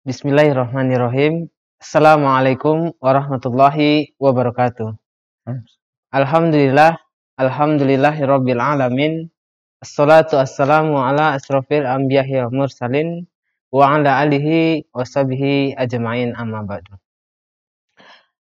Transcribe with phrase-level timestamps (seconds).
[0.00, 1.52] Bismillahirrahmanirrahim.
[1.76, 4.96] Assalamualaikum warahmatullahi wabarakatuh.
[6.08, 6.96] Alhamdulillah,
[7.36, 9.28] alhamdulillahirabbil alamin.
[9.84, 13.28] Assalatu wassalamu ala asrofil anbiya'i wa mursalin
[13.68, 16.96] wa ala alihi wa sahbihi ajma'in amma ba'du.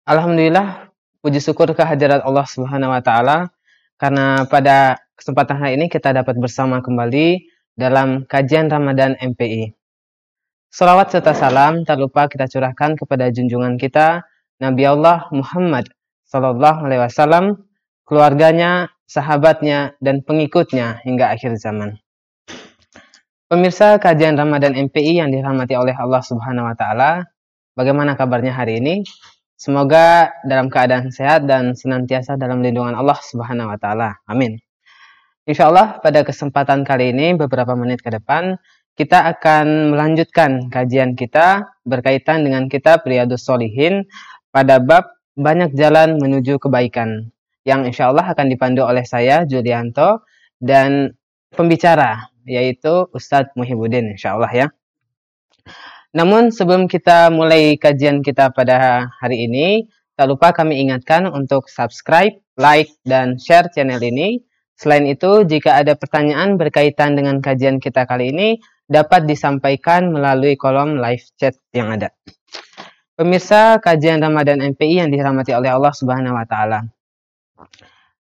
[0.06, 0.86] Alhamdulillah,
[1.18, 3.50] puji syukur kehadirat Allah Subhanahu wa taala
[3.98, 7.42] karena pada kesempatan hari ini kita dapat bersama kembali
[7.74, 9.79] dalam kajian Ramadan MPI.
[10.70, 14.22] Salawat serta salam tak lupa kita curahkan kepada junjungan kita
[14.62, 15.90] Nabi Allah Muhammad
[16.30, 17.66] Sallallahu Alaihi Wasallam,
[18.06, 21.98] keluarganya, sahabatnya, dan pengikutnya hingga akhir zaman.
[23.50, 27.26] Pemirsa kajian Ramadan MPI yang dirahmati oleh Allah Subhanahu Wa Taala,
[27.74, 29.02] bagaimana kabarnya hari ini?
[29.58, 34.22] Semoga dalam keadaan sehat dan senantiasa dalam lindungan Allah Subhanahu Wa Taala.
[34.30, 34.54] Amin.
[35.50, 38.54] Insya Allah pada kesempatan kali ini beberapa menit ke depan
[38.98, 44.06] kita akan melanjutkan kajian kita berkaitan dengan kitab Riyadus Solihin
[44.50, 47.30] pada bab banyak jalan menuju kebaikan
[47.64, 50.26] yang insya Allah akan dipandu oleh saya Julianto
[50.60, 51.14] dan
[51.54, 54.66] pembicara yaitu Ustadz Muhyiddin insya Allah ya.
[56.10, 59.86] Namun sebelum kita mulai kajian kita pada hari ini,
[60.18, 64.42] tak lupa kami ingatkan untuk subscribe, like, dan share channel ini.
[64.74, 68.58] Selain itu, jika ada pertanyaan berkaitan dengan kajian kita kali ini,
[68.90, 72.10] dapat disampaikan melalui kolom live chat yang ada.
[73.14, 76.82] Pemirsa kajian Ramadan MPI yang dirahmati oleh Allah Subhanahu wa taala.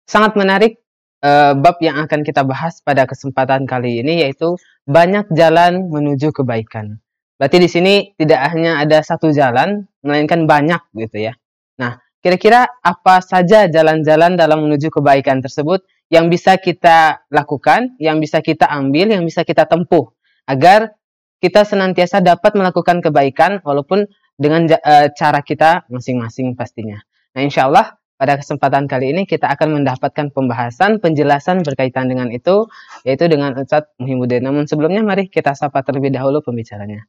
[0.04, 0.76] Sangat menarik
[1.24, 7.00] uh, bab yang akan kita bahas pada kesempatan kali ini yaitu banyak jalan menuju kebaikan.
[7.40, 11.32] Berarti di sini tidak hanya ada satu jalan, melainkan banyak gitu ya.
[11.78, 18.42] Nah, kira-kira apa saja jalan-jalan dalam menuju kebaikan tersebut yang bisa kita lakukan, yang bisa
[18.42, 20.17] kita ambil, yang bisa kita tempuh
[20.48, 20.96] agar
[21.38, 26.98] kita senantiasa dapat melakukan kebaikan walaupun dengan uh, cara kita masing-masing pastinya.
[27.36, 32.66] Nah, insya Allah pada kesempatan kali ini kita akan mendapatkan pembahasan, penjelasan berkaitan dengan itu,
[33.06, 34.42] yaitu dengan Ustadz Muhyiddin.
[34.42, 37.06] Namun sebelumnya mari kita sapa terlebih dahulu pembicaranya.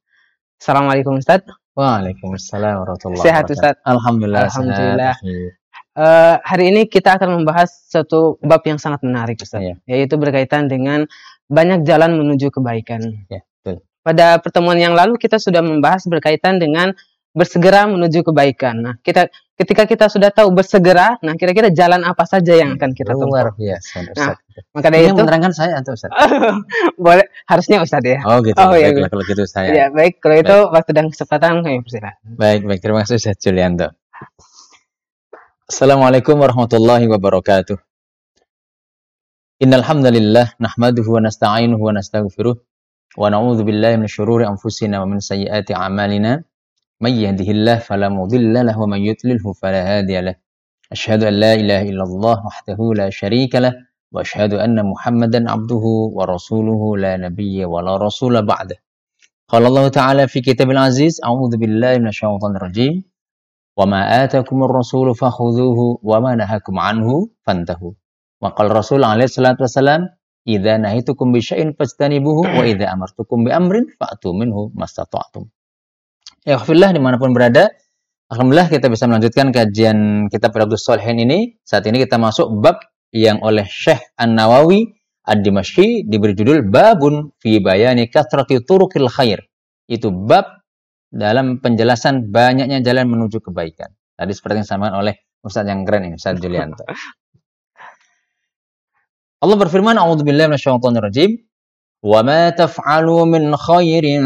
[0.62, 1.50] Assalamualaikum Ustadz.
[1.74, 3.82] Waalaikumsalam warahmatullahi Sehat Ustadz.
[3.88, 4.54] Alhamdulillah.
[4.54, 5.16] Alhamdulillah.
[5.98, 9.76] Uh, hari ini kita akan membahas satu bab yang sangat menarik Ustaz, ya.
[9.90, 11.10] yaitu berkaitan dengan
[11.50, 13.02] banyak jalan menuju kebaikan.
[13.28, 13.82] Ya, betul.
[14.06, 16.94] Pada pertemuan yang lalu kita sudah membahas berkaitan dengan
[17.34, 18.76] bersegera menuju kebaikan.
[18.82, 23.12] Nah, kita ketika kita sudah tahu bersegera, nah kira-kira jalan apa saja yang akan kita
[23.14, 23.30] tempuh?
[23.30, 24.36] Luar biasa, Nah,
[24.74, 26.10] maka dari itu menerangkan saya atau Ustaz?
[27.04, 28.20] boleh, harusnya Ustaz ya.
[28.26, 28.58] Oh gitu.
[28.58, 29.70] Oh, ya, kalau gitu saya.
[29.70, 30.24] Ya, baik.
[30.24, 30.48] Kalau baik.
[30.48, 32.24] itu waktu dan kesempatan kami persilakan.
[32.40, 32.80] Baik, baik.
[32.82, 33.94] Terima kasih Ustaz Julianto.
[35.70, 37.89] Assalamualaikum warahmatullahi wabarakatuh.
[39.60, 42.56] Innal hamdalillah nahmaduhu wa nasta'inuhu wa nastaghfiruh
[43.20, 46.40] wa na'udzu billahi min syururi anfusina wa min sayyiati a'malina
[47.04, 50.40] may yahdihillahu fala mudilla lahu wa may yudlilhu fala hadiya lahu
[50.96, 53.76] asyhadu an la ilaha illallah wahdahu la syarika lah
[54.16, 58.80] wa asyhadu anna muhammadan abduhu wa rasuluhu la nabiyya wa la rasula ba'da
[59.52, 63.04] qala Allah ta'ala fi kitabil aziz a'udzu billahi minasyaitonir rajim
[63.76, 65.12] wa ma atakumur rasulu
[68.40, 70.02] fakhudhuhu wa ma nahakum anhu fantahu Maqal Rasul alaihi salatu wasalam,
[70.48, 75.52] "Idza nahitukum bi syai'in fastanibuhu wa idza amartukum bi amrin fa'tu minhu mastata'tum."
[76.48, 77.68] Ya, khafillah di mana pun berada,
[78.30, 81.58] Alhamdulillah kita bisa melanjutkan kajian kitab Riyadhus Shalihin ini.
[81.66, 82.78] Saat ini kita masuk bab
[83.10, 84.86] yang oleh Syekh An-Nawawi
[85.26, 89.50] Ad-Dimashqi diberi judul Babun fi bayani kathrati turuqil khair.
[89.90, 90.62] Itu bab
[91.10, 93.98] dalam penjelasan banyaknya jalan menuju kebaikan.
[94.14, 96.86] Tadi seperti yang disampaikan oleh Ustaz yang keren ini, Ustaz Julianto.
[99.40, 101.40] Allah berfirman, "A'udzubillahi minasyaitonirrajim.
[102.04, 104.24] Wa ma taf'alu min khairin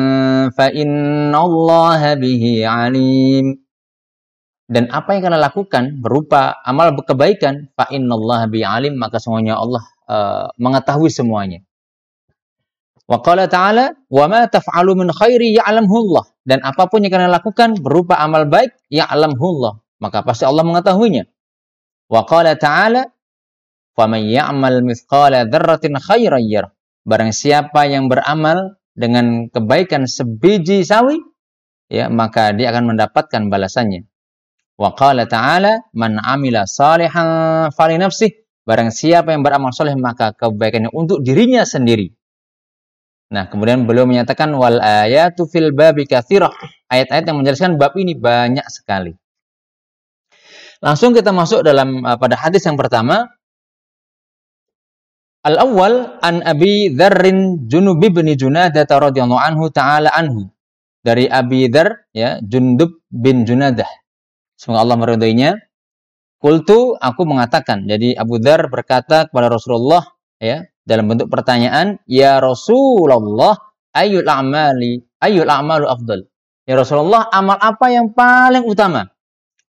[0.54, 3.62] fa innallaha bihi 'alim."
[4.66, 9.86] Dan apa yang kalian lakukan berupa amal kebaikan, fa innallaha bihi 'alim, maka semuanya Allah
[10.10, 11.62] uh, mengetahui semuanya.
[13.06, 17.30] Wa qala ta'ala, "Wa ma taf'alu min khairi ya'lamhu Allah." Dan apa pun yang kalian
[17.30, 21.30] lakukan berupa amal baik, ya'lamhu Allah, maka pasti Allah mengetahuinya.
[22.10, 23.14] Wa qala ta'ala,
[23.94, 26.74] Faman ya'mal mithqala dzarratin khairan yarah.
[27.06, 31.20] Barang siapa yang beramal dengan kebaikan sebiji sawi,
[31.92, 34.08] ya maka dia akan mendapatkan balasannya.
[34.80, 38.34] Wa qala ta'ala man amila salihan fali nafsih.
[38.64, 42.16] Barang siapa yang beramal soleh maka kebaikannya untuk dirinya sendiri.
[43.34, 46.54] Nah, kemudian beliau menyatakan wal ayatu fil babi katsirah.
[46.88, 49.12] Ayat-ayat yang menjelaskan bab ini banyak sekali.
[50.80, 53.32] Langsung kita masuk dalam uh, pada hadis yang pertama
[55.44, 60.48] Al-awwal an Abi Dzarrin Junub bin Junadah radhiyallahu anhu ta'ala anhu
[61.04, 63.88] dari Abi Dar ya Jundub bin Junadah.
[64.56, 65.60] Semoga Allah meridhoinya.
[66.40, 67.84] Kultu aku mengatakan.
[67.84, 70.04] Jadi Abu Dar berkata kepada Rasulullah
[70.40, 73.60] ya dalam bentuk pertanyaan, "Ya Rasulullah,
[73.92, 76.24] ayyul a'mali ayyul a'malu afdal?"
[76.64, 79.12] Ya Rasulullah, amal apa yang paling utama?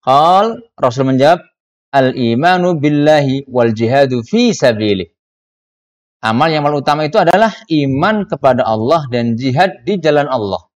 [0.05, 1.41] Qal Rasul menjawab,
[1.97, 5.09] "Al-imanu billahi wal jihadu fi sabilih."
[6.23, 10.71] Amal yang paling utama itu adalah iman kepada Allah dan jihad di jalan Allah.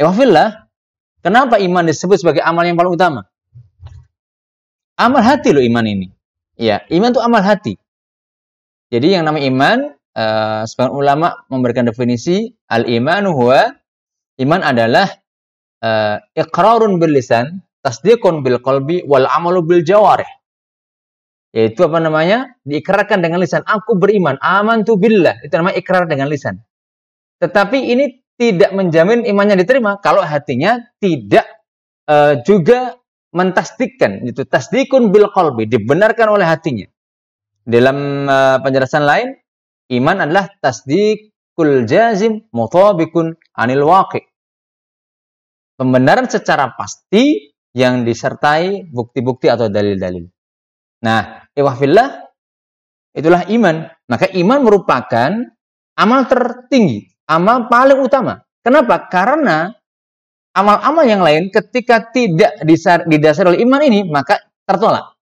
[0.00, 0.72] Ewafillah,
[1.20, 3.28] kenapa iman disebut sebagai amal yang paling utama?
[4.96, 6.08] Amal hati loh iman ini.
[6.56, 7.76] Ya, iman itu amal hati.
[8.88, 9.78] Jadi yang namanya iman,
[10.16, 13.68] uh, sebagian ulama memberikan definisi al-imanu huwa
[14.40, 15.12] iman adalah
[15.84, 20.28] uh, iqrarun bil lisan, tasdiqun bil qalbi wal amalu bil jawarih.
[21.52, 22.56] Yaitu apa namanya?
[22.64, 23.60] Diikrarkan dengan lisan.
[23.68, 25.36] Aku beriman, aman tu billah.
[25.44, 26.64] Itu namanya ikrar dengan lisan.
[27.40, 31.46] Tetapi ini tidak menjamin imannya diterima kalau hatinya tidak
[32.10, 32.96] uh, juga
[33.32, 36.88] mentasdikkan itu tasdikun bil qalbi dibenarkan oleh hatinya
[37.64, 39.28] dalam uh, penjelasan lain
[39.94, 44.26] iman adalah tasdikul jazim mutabikun anil waqi
[45.78, 50.28] pembenaran secara pasti yang disertai bukti-bukti atau dalil-dalil
[51.00, 52.08] nah iwahfillah
[53.12, 55.30] itulah iman maka iman merupakan
[55.96, 58.42] amal tertinggi amal paling utama.
[58.62, 59.08] Kenapa?
[59.10, 59.72] Karena
[60.54, 62.60] amal-amal yang lain ketika tidak
[63.08, 64.38] didasari oleh iman ini, maka
[64.68, 65.16] tertolak.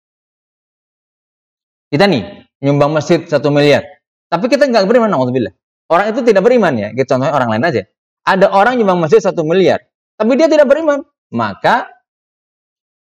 [1.90, 3.82] Kita nih, nyumbang masjid satu miliar.
[4.30, 5.54] Tapi kita nggak beriman, alhamdulillah.
[5.90, 6.88] Orang itu tidak beriman ya.
[6.94, 7.82] Kita contohnya orang lain aja.
[8.22, 9.82] Ada orang nyumbang masjid satu miliar.
[10.14, 11.02] Tapi dia tidak beriman.
[11.34, 11.90] Maka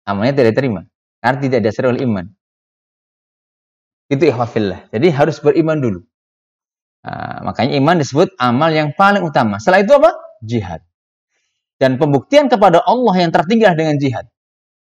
[0.09, 0.81] amalnya tidak diterima.
[1.21, 2.25] Karena tidak didasari oleh iman.
[4.11, 4.91] Itu ikhwafillah.
[4.91, 6.01] Jadi harus beriman dulu.
[7.07, 9.63] Nah, makanya iman disebut amal yang paling utama.
[9.63, 10.11] Setelah itu apa?
[10.43, 10.83] Jihad.
[11.81, 14.27] Dan pembuktian kepada Allah yang tertinggi dengan jihad.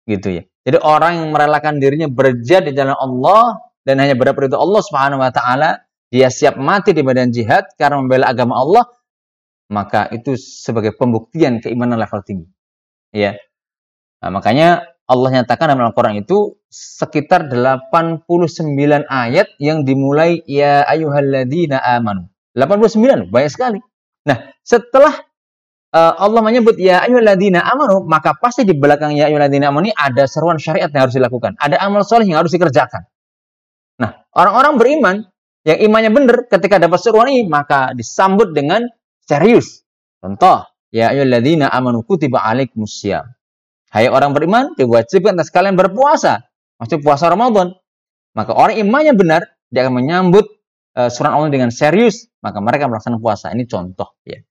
[0.05, 0.43] Gitu ya.
[0.66, 5.20] Jadi orang yang merelakan dirinya berjihad di jalan Allah dan hanya berapa itu Allah Subhanahu
[5.20, 8.84] wa taala, dia siap mati di medan jihad karena membela agama Allah,
[9.72, 12.49] maka itu sebagai pembuktian keimanan level tinggi.
[13.12, 13.37] Ya.
[14.25, 18.25] Nah, makanya Allah nyatakan dalam Al-Quran itu sekitar 89
[19.05, 22.33] ayat yang dimulai ya ayyuhalladzina amanu.
[22.56, 23.79] 89, banyak sekali.
[24.25, 25.12] Nah, setelah
[25.93, 30.25] uh, Allah menyebut ya ayyuhalladzina amanu, maka pasti di belakang ya ayyuhalladzina amanu ini ada
[30.25, 31.53] seruan syariat yang harus dilakukan.
[31.61, 33.05] Ada amal soleh yang harus dikerjakan.
[34.01, 35.17] Nah, orang-orang beriman
[35.69, 38.89] yang imannya benar ketika dapat seruan ini, maka disambut dengan
[39.21, 39.85] serius.
[40.25, 43.29] Contoh, ya ayyuhalladzina amanu kutiba alaikumusiyam.
[43.94, 46.43] Hai orang beriman, diwajibkan atas kalian berpuasa.
[46.82, 47.79] Maksud puasa Ramadan.
[48.35, 50.50] Maka orang imannya benar, dia akan menyambut
[50.99, 53.55] uh, surat Allah dengan serius, maka mereka melaksanakan puasa.
[53.55, 54.43] Ini contoh ya.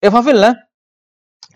[0.00, 0.56] Ifafillah,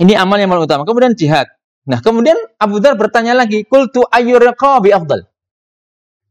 [0.05, 0.85] ini amal yang paling utama.
[0.85, 1.49] Kemudian jihad.
[1.89, 5.25] Nah, kemudian Abu Dhar bertanya lagi, "Qultu ayyurqabi afdal?"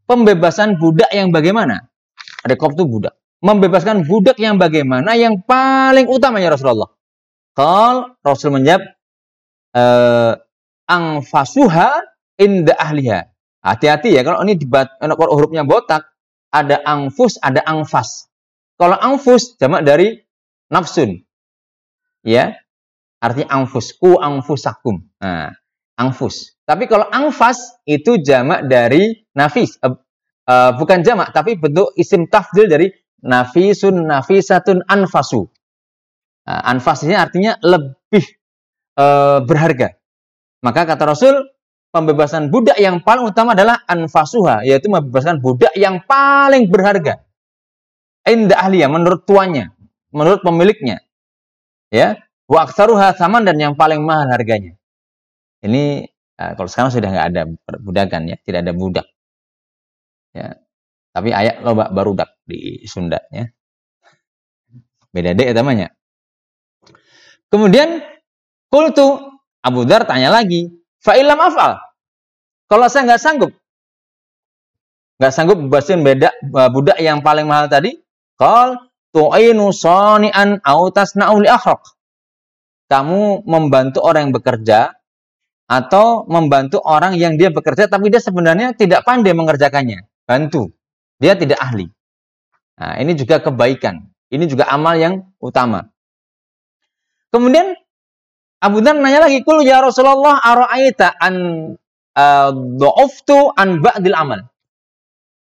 [0.06, 1.90] Pembebasan budak yang bagaimana?
[2.46, 3.18] Rekob itu budak.
[3.42, 6.94] Membebaskan budak yang bagaimana yang paling utama ya Rasulullah?
[7.58, 8.84] Kal Rasul menjawab,
[9.74, 10.34] eh,
[10.90, 12.02] angfasuha
[12.42, 13.30] inda ahliha.
[13.62, 16.10] Hati-hati ya kalau ini dibat kalau hurufnya botak
[16.50, 18.26] ada angfus, ada angfas.
[18.80, 20.18] Kalau angfus jamak dari
[20.74, 21.22] nafsun.
[22.26, 22.58] Ya.
[23.20, 25.04] Artinya angfus, ku angfusakum.
[25.20, 25.52] Nah,
[26.00, 26.56] angfus.
[26.64, 29.76] Tapi kalau angfas itu jamak dari nafis.
[29.84, 30.00] Uh,
[30.48, 32.88] uh, bukan jamak tapi bentuk isim tafdil dari
[33.20, 35.52] nafisun, nafisatun, anfasu.
[36.48, 38.24] Uh, anfas ini artinya lebih
[38.96, 39.99] uh, berharga.
[40.60, 41.48] Maka kata Rasul,
[41.90, 47.24] pembebasan budak yang paling utama adalah anfasuha, yaitu membebaskan budak yang paling berharga.
[48.28, 49.72] Indah ahliya, menurut tuannya,
[50.12, 51.02] menurut pemiliknya.
[51.90, 54.78] Ya, wa aksaruha saman dan yang paling mahal harganya.
[55.66, 56.06] Ini
[56.38, 57.42] uh, kalau sekarang sudah nggak ada
[57.82, 59.08] budakan ya, tidak ada budak.
[60.36, 60.62] Ya.
[61.10, 63.50] Tapi ayat loba barudak di Sunda ya.
[65.10, 65.90] Beda deh namanya.
[67.50, 68.06] Kemudian
[68.70, 69.39] kultu
[69.70, 70.74] Abu Dar tanya lagi,
[71.06, 71.78] fa'ilam afal.
[72.66, 73.52] Kalau saya nggak sanggup,
[75.22, 76.34] nggak sanggup bebasin beda
[76.74, 77.98] budak yang paling mahal tadi,
[78.38, 81.82] kal tu'inu soni'an autas na'uli akhraq.
[82.90, 84.80] Kamu membantu orang yang bekerja
[85.70, 90.10] atau membantu orang yang dia bekerja tapi dia sebenarnya tidak pandai mengerjakannya.
[90.26, 90.74] Bantu.
[91.22, 91.86] Dia tidak ahli.
[92.82, 94.10] Nah, ini juga kebaikan.
[94.34, 95.90] Ini juga amal yang utama.
[97.30, 97.78] Kemudian
[98.60, 101.36] Abu Dhar nanya lagi, "Kul ya Rasulullah ara'aita an
[102.16, 102.52] uh,
[103.56, 104.44] an ba'dil amal?"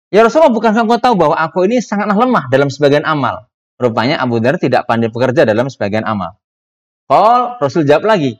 [0.08, 3.48] Ya Rasulullah, bukankah engkau tahu bahwa aku ini sangatlah lemah dalam sebagian amal?
[3.80, 6.36] Rupanya Abu Dhar tidak pandai bekerja dalam sebagian amal.
[7.08, 8.36] Qal Rasul jawab lagi,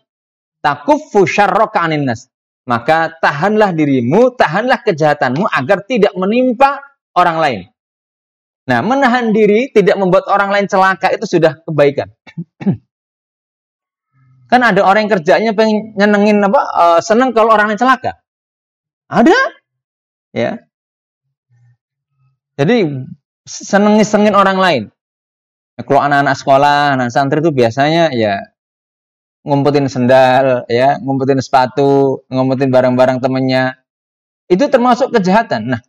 [0.60, 2.28] takuffu syarraka anin nas.
[2.68, 6.84] Maka tahanlah dirimu, tahanlah kejahatanmu agar tidak menimpa
[7.16, 7.60] orang lain.
[8.68, 12.12] Nah, menahan diri tidak membuat orang lain celaka itu sudah kebaikan.
[14.48, 18.16] kan ada orang yang kerjanya pengen nyenengin apa uh, seneng kalau orang lain celaka.
[19.08, 19.36] Ada?
[20.32, 20.50] Ya.
[22.58, 23.06] Jadi
[23.44, 24.82] seneng ngisengin orang lain.
[25.78, 28.42] Ya, kalau anak-anak sekolah, anak santri itu biasanya ya
[29.46, 33.78] ngumpetin sendal, ya, ngumpetin sepatu, ngumpetin barang-barang temennya.
[34.50, 35.76] Itu termasuk kejahatan.
[35.76, 35.80] Nah,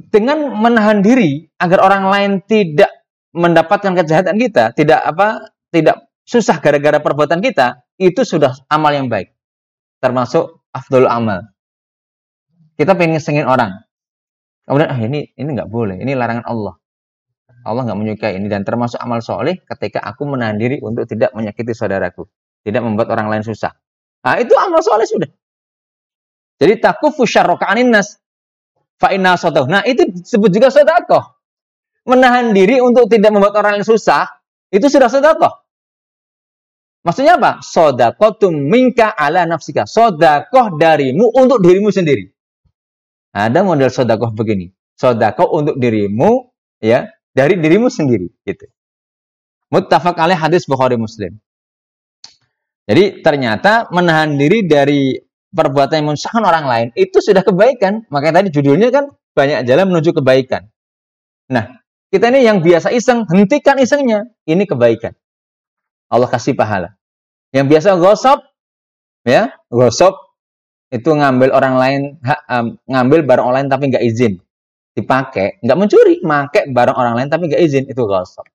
[0.00, 2.90] dengan menahan diri agar orang lain tidak
[3.36, 9.32] mendapatkan kejahatan kita, tidak apa, tidak susah gara-gara perbuatan kita, itu sudah amal yang baik.
[10.04, 11.48] Termasuk afdol amal.
[12.76, 13.72] Kita pengen sengin orang.
[14.68, 16.76] Kemudian, ah ini ini nggak boleh, ini larangan Allah.
[17.64, 21.72] Allah nggak menyukai ini dan termasuk amal soleh ketika aku menahan diri untuk tidak menyakiti
[21.72, 22.28] saudaraku,
[22.62, 23.72] tidak membuat orang lain susah.
[24.22, 25.30] Nah itu amal soleh sudah.
[26.58, 28.18] Jadi takufu syarroka nas.
[28.98, 29.70] Fa'inna sotoh.
[29.70, 31.22] Nah, itu disebut juga sodakoh.
[32.02, 34.26] Menahan diri untuk tidak membuat orang lain susah,
[34.74, 35.67] itu sudah sodakoh.
[37.06, 37.62] Maksudnya apa?
[37.62, 39.86] Sodakoh minka ala nafsika.
[39.86, 42.26] Sodakoh darimu untuk dirimu sendiri.
[43.32, 44.74] Ada model sodakoh begini.
[44.98, 46.50] Sodakoh untuk dirimu,
[46.82, 48.26] ya, dari dirimu sendiri.
[48.42, 48.66] Gitu.
[49.70, 51.38] Muttafaq alaih hadis Bukhari Muslim.
[52.88, 55.12] Jadi ternyata menahan diri dari
[55.52, 58.08] perbuatan yang menyusahkan orang lain itu sudah kebaikan.
[58.08, 60.72] Makanya tadi judulnya kan banyak jalan menuju kebaikan.
[61.52, 64.24] Nah, kita ini yang biasa iseng, hentikan isengnya.
[64.48, 65.12] Ini kebaikan.
[66.08, 66.96] Allah kasih pahala.
[67.52, 68.44] Yang biasa gosop,
[69.24, 70.16] ya, gosop
[70.92, 72.00] itu ngambil orang lain,
[72.88, 74.40] ngambil barang orang lain tapi nggak izin
[74.96, 78.48] dipakai, nggak mencuri, pakai barang orang lain tapi nggak izin, itu gosop.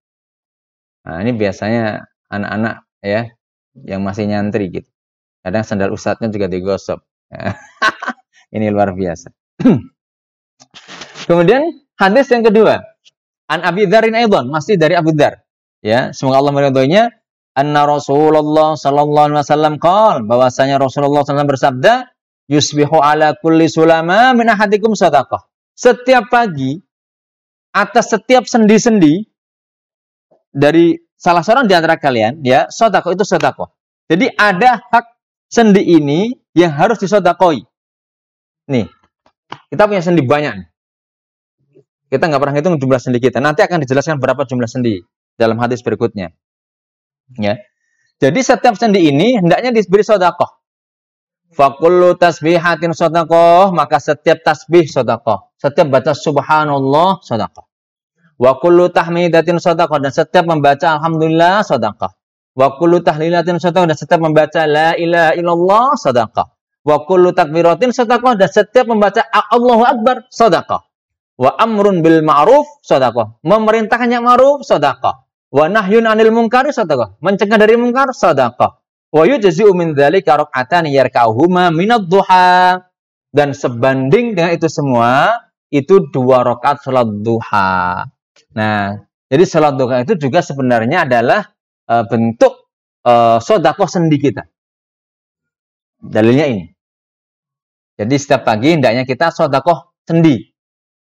[1.03, 3.27] Nah, ini biasanya anak-anak ya
[3.75, 4.89] yang masih nyantri gitu.
[5.43, 7.03] Kadang sandal ustadznya juga digosok.
[8.55, 9.33] Ini luar biasa.
[11.27, 12.79] Kemudian hadis yang kedua.
[13.51, 15.43] An Abi Dharin Aidon, masih dari Abu Dhar.
[15.83, 17.11] Ya, semoga Allah meridhoinya.
[17.53, 22.09] Anna Rasulullah sallallahu alaihi wasallam qol bahwasanya Rasulullah SAW bersabda,
[22.49, 25.45] "Yusbihu ala kulli sulama min ahadikum sadaqah."
[25.77, 26.81] Setiap pagi
[27.73, 29.25] atas setiap sendi-sendi
[30.49, 33.69] dari salah seorang di antara kalian, ya, sedekah itu sedekah.
[34.09, 35.05] Jadi ada hak
[35.49, 37.61] sendi ini yang harus disodakoi.
[38.69, 38.85] Nih,
[39.69, 40.69] kita punya sendi banyak.
[42.09, 43.41] Kita nggak pernah hitung jumlah sendi kita.
[43.41, 45.01] Nanti akan dijelaskan berapa jumlah sendi
[45.33, 46.33] dalam hadis berikutnya.
[47.39, 47.59] Ya.
[48.19, 50.63] Jadi setiap sendi ini hendaknya diberi sodakoh.
[51.53, 55.53] Fakullu tasbihatin sodakoh, maka setiap tasbih sodakoh.
[55.59, 57.69] Setiap baca subhanallah sodakoh.
[58.39, 60.01] Wa kullu tahmidatin sodakoh.
[60.01, 62.15] Dan setiap membaca alhamdulillah sodakoh.
[62.53, 66.47] Wa kullu tahlilatin sadaqah dan setiap membaca la ilaha illallah sadaqah.
[66.85, 70.85] Wa kullu takbiratin sadaqah dan setiap membaca Allahu Akbar sadaqah.
[71.33, 73.41] Wa amrun bil ma'ruf sadaqah.
[73.41, 75.22] Memerintahkan yang ma'ruf sadaqah.
[75.53, 77.21] Wa nahyun 'anil munkari sadaqah.
[77.21, 78.81] Mencegah dari munkar sadaqah.
[79.13, 82.81] Wa yujzi'u min dzalika rak'atan yarka'uhuma minad duha.
[83.29, 85.29] Dan sebanding dengan itu semua,
[85.73, 88.05] itu dua rakaat salat duha.
[88.53, 88.97] Nah,
[89.29, 91.49] jadi salat duha itu juga sebenarnya adalah
[91.89, 92.69] uh, bentuk
[93.05, 94.45] uh, sodakoh sendi kita.
[95.97, 96.65] Dalilnya ini.
[97.93, 100.37] Jadi setiap pagi hendaknya kita sodakoh sendi.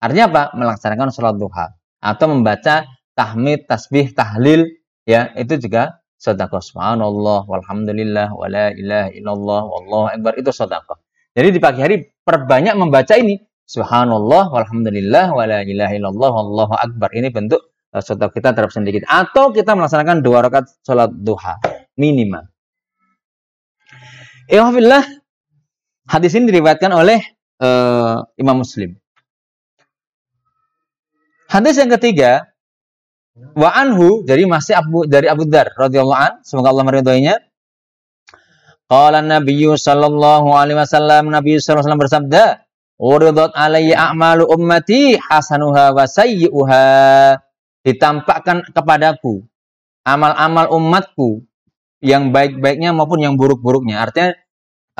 [0.00, 0.42] Artinya apa?
[0.56, 1.72] Melaksanakan sholat duha.
[1.98, 2.86] Atau membaca
[3.18, 4.70] tahmid, tasbih, tahlil.
[5.02, 6.62] Ya, itu juga sodakoh.
[6.62, 10.38] Subhanallah, walhamdulillah, wala ilaha illallah, wallahu akbar.
[10.38, 11.02] Itu sodakoh.
[11.34, 13.42] Jadi di pagi hari perbanyak membaca ini.
[13.68, 17.10] Subhanallah, walhamdulillah, wala ilaha illallah, wallahu akbar.
[17.12, 21.60] Ini bentuk uh, sholat kita terhadap sedikit atau kita melaksanakan dua rakaat sholat duha
[22.00, 22.48] minimal.
[24.48, 25.04] Alhamdulillah
[26.08, 27.20] hadis ini diriwayatkan oleh
[27.60, 28.96] uh, Imam Muslim.
[31.48, 32.48] Hadis yang ketiga
[33.58, 37.36] wa anhu jadi masih Abu dari Abu Dar radhiyallahu an semoga Allah meridhoinya.
[38.88, 42.44] Qala Nabi sallallahu alaihi wasallam Nabi sallallahu alaihi wasallam bersabda,
[42.96, 46.86] "Uridat alayya a'malu ummati hasanuha wa sayyi'uha."
[47.88, 49.48] ditampakkan kepadaku
[50.04, 51.44] amal-amal umatku
[52.04, 54.04] yang baik-baiknya maupun yang buruk-buruknya.
[54.04, 54.36] Artinya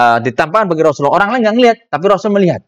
[0.00, 1.20] uh, ditampakkan bagi Rasulullah.
[1.20, 2.64] Orang lain nggak ngelihat, tapi Rasul melihat.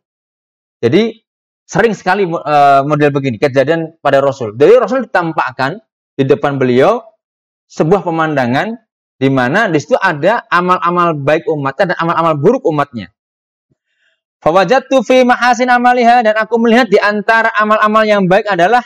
[0.85, 1.25] Jadi
[1.71, 4.59] sering sekali uh, model begini kejadian pada Rasul.
[4.59, 5.79] Jadi Rasul ditampakkan
[6.19, 6.99] di depan beliau
[7.71, 8.75] sebuah pemandangan
[9.15, 13.15] di mana di situ ada amal-amal baik umatnya dan amal-amal buruk umatnya.
[14.43, 18.83] Fawajatu fi mahasin amaliha dan aku melihat di antara amal-amal yang baik adalah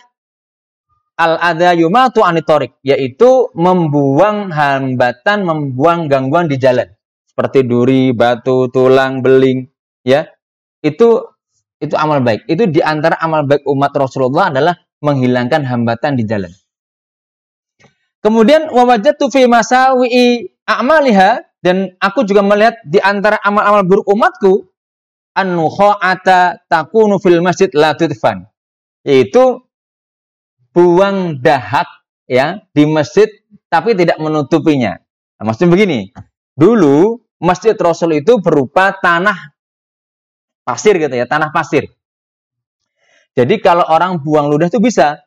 [1.17, 6.91] al adayumatu anitorik yaitu membuang hambatan, membuang gangguan di jalan
[7.25, 9.73] seperti duri, batu, tulang, beling,
[10.05, 10.29] ya
[10.85, 11.34] itu
[11.85, 12.49] itu amal baik.
[12.49, 14.75] Itu di antara amal baik umat Rasulullah adalah
[15.05, 16.53] menghilangkan hambatan di jalan.
[18.25, 24.64] Kemudian wawajatu fi masawi a'maliha dan aku juga melihat di antara amal-amal buruk umatku
[25.37, 28.49] an-nukha'ata takunu fil masjid la tudfan.
[29.05, 29.61] Yaitu
[30.73, 31.87] buang dahak
[32.25, 33.29] ya di masjid
[33.69, 34.97] tapi tidak menutupinya.
[35.37, 36.09] Nah, maksudnya begini,
[36.57, 39.54] dulu masjid Rasul itu berupa tanah
[40.64, 41.92] pasir gitu ya, tanah pasir.
[43.35, 45.23] Jadi kalau orang buang ludah itu bisa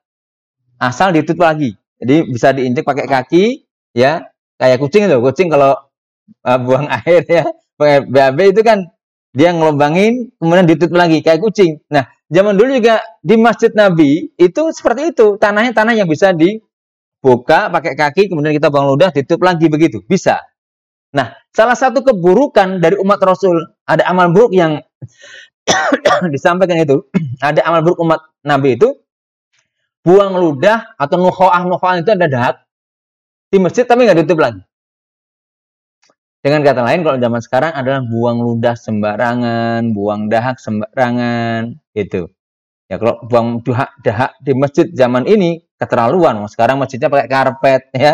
[0.80, 1.76] asal ditutup lagi.
[1.98, 3.46] Jadi bisa diinjek pakai kaki
[3.92, 4.26] ya,
[4.58, 5.18] kayak kucing itu.
[5.20, 5.76] Kucing kalau
[6.46, 7.44] uh, buang air ya,
[8.08, 8.90] BAB itu kan
[9.38, 11.84] dia ngelombangin kemudian ditutup lagi kayak kucing.
[11.94, 15.36] Nah, zaman dulu juga di Masjid Nabi itu seperti itu.
[15.38, 20.02] Tanahnya tanah yang bisa dibuka pakai kaki kemudian kita buang ludah ditutup lagi begitu.
[20.06, 20.42] Bisa.
[21.14, 23.58] Nah, salah satu keburukan dari umat Rasul,
[23.90, 24.78] ada amal buruk yang
[26.34, 27.02] disampaikan itu,
[27.42, 28.94] ada amal buruk umat Nabi itu,
[30.06, 32.56] buang ludah atau nuhoah nuhoah itu ada dahak
[33.50, 34.62] di masjid tapi nggak ditutup lagi.
[36.46, 42.30] Dengan kata lain, kalau zaman sekarang adalah buang ludah sembarangan, buang dahak sembarangan, gitu.
[42.88, 46.40] Ya kalau buang dahak, dahak di masjid zaman ini keterlaluan.
[46.48, 48.14] Sekarang masjidnya pakai karpet, ya,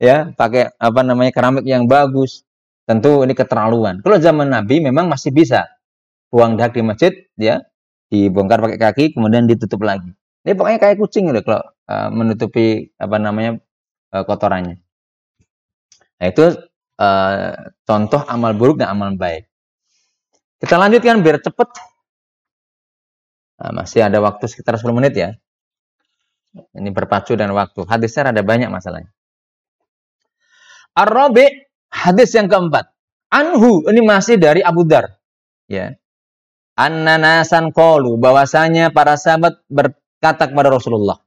[0.00, 2.47] ya pakai apa namanya keramik yang bagus
[2.88, 4.00] tentu ini keterlaluan.
[4.00, 5.68] Kalau zaman Nabi memang masih bisa.
[6.32, 7.60] Buang dahak di masjid ya.
[8.08, 10.08] Dibongkar pakai kaki kemudian ditutup lagi.
[10.48, 11.60] Ini pokoknya kayak kucing gitu kalau
[11.92, 13.60] uh, menutupi apa namanya
[14.16, 14.80] uh, kotorannya.
[16.16, 16.56] Nah itu
[16.96, 17.52] uh,
[17.84, 19.44] contoh amal buruk dan amal baik.
[20.56, 21.68] Kita lanjutkan biar cepet.
[23.58, 25.30] Nah, masih ada waktu sekitar 10 menit ya.
[26.74, 27.84] Ini berpacu dan waktu.
[27.84, 29.12] Hadisnya ada banyak masalahnya.
[30.96, 32.92] Ar-Rabi hadis yang keempat.
[33.28, 35.20] Anhu ini masih dari Abu Dar.
[35.68, 36.00] Ya.
[36.78, 41.18] An-nanasan qalu bahwasanya para sahabat berkata kepada Rasulullah,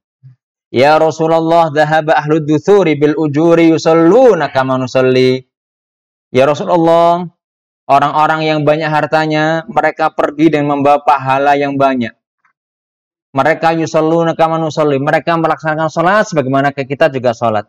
[0.72, 5.44] "Ya Rasulullah, dhahaba ahlu duthuri bil ujuri yusalluna kama nusalli."
[6.32, 7.28] Ya Rasulullah,
[7.84, 12.16] orang-orang yang banyak hartanya, mereka pergi dan membawa pahala yang banyak.
[13.36, 14.96] Mereka yusalluna kama nusalli.
[14.96, 17.68] Mereka melaksanakan sholat sebagaimana kita juga sholat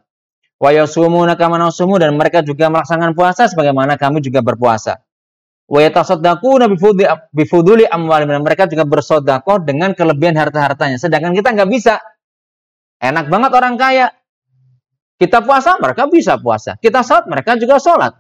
[0.64, 5.04] dan mereka juga melaksanakan puasa sebagaimana kami juga berpuasa.
[7.34, 7.84] Bifuduli
[8.40, 10.96] mereka juga bersedekah dengan kelebihan harta-hartanya.
[10.96, 12.00] Sedangkan kita nggak bisa.
[13.04, 14.08] Enak banget orang kaya.
[15.20, 16.80] Kita puasa, mereka bisa puasa.
[16.80, 18.16] Kita sholat, mereka juga sholat.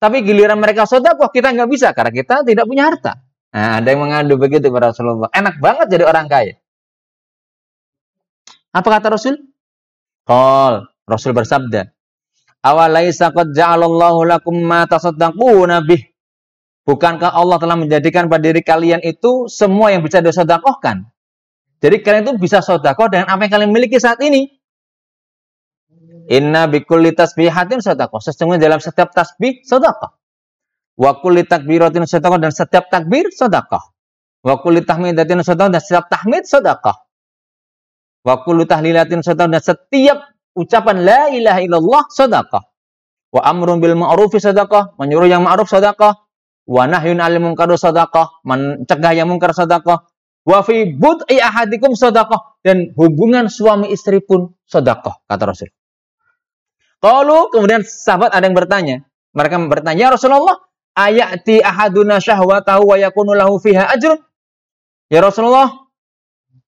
[0.00, 3.20] Tapi giliran mereka sedekah, kita nggak bisa karena kita tidak punya harta.
[3.50, 5.30] Nah, ada yang mengadu begitu pada Rasulullah.
[5.34, 6.54] Enak banget jadi orang kaya.
[8.70, 9.34] Apa kata Rasul?
[10.22, 11.88] Kol, Rasul bersabda,
[12.64, 16.10] "Awalaisa qad ja'alallahu lakum ma tasaddaquna bih?"
[16.88, 21.06] Bukankah Allah telah menjadikan pada diri kalian itu semua yang bisa disedekahkan?
[21.80, 24.48] Jadi kalian itu bisa sedekah dengan apa yang kalian miliki saat ini.
[26.28, 28.20] Inna bikulli tasbihatin sedekah.
[28.20, 30.12] Sesungguhnya dalam setiap tasbih sedekah.
[30.98, 33.82] Wa kulli takbiratin sedekah dan setiap takbir sedekah.
[34.40, 36.96] Wa kulli tahmidatin sedekah dan setiap tahmid sedekah.
[38.20, 40.18] Wa kullu tahlilatin sedekah dan setiap
[40.60, 42.62] ucapan la ilaha illallah sedekah.
[43.30, 46.20] Wa amrun bil ma'rufi sedekah, menyuruh yang ma'ruf sedekah.
[46.68, 50.06] Wa nahyun 'anil munkar sedekah, mencegah yang munkar sedekah.
[50.44, 55.70] Wa fi bud'i ahadikum sedekah dan hubungan suami istri pun sedekah kata Rasul.
[57.00, 58.96] Kalau kemudian sahabat ada yang bertanya,
[59.32, 60.60] mereka bertanya, "Ya Rasulullah,
[60.92, 64.20] ayati ahaduna syahwatahu wa yakunu lahu fiha ajrun?"
[65.08, 65.89] Ya Rasulullah,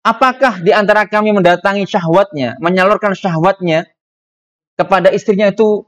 [0.02, 3.86] Apakah di antara kami mendatangi syahwatnya, menyalurkan syahwatnya
[4.74, 5.86] kepada istrinya itu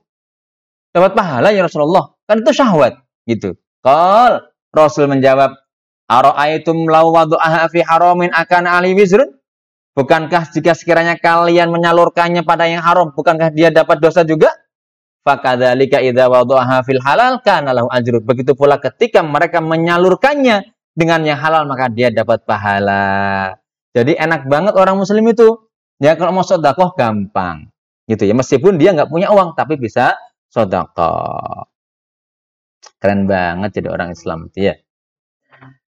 [0.93, 2.13] dapat pahala ya Rasulullah?
[2.29, 3.57] Kan itu syahwat, gitu.
[3.81, 5.57] Kal Rasul menjawab,
[6.05, 9.33] Ara'aitum law wadu'aha fi haramin akan ali wizrun?
[9.97, 14.53] Bukankah jika sekiranya kalian menyalurkannya pada yang haram, bukankah dia dapat dosa juga?
[15.25, 18.21] Fakadzalika idza wadu'aha fil halal kana lahu ajrun.
[18.21, 23.57] Begitu pula ketika mereka menyalurkannya dengan yang halal maka dia dapat pahala.
[23.93, 25.69] Jadi enak banget orang muslim itu.
[26.01, 27.69] Ya kalau mau sodakoh gampang.
[28.09, 28.33] Gitu ya.
[28.33, 30.17] Meskipun dia nggak punya uang tapi bisa
[30.49, 31.69] sodakoh.
[32.99, 34.75] Keren banget jadi orang Islam ya.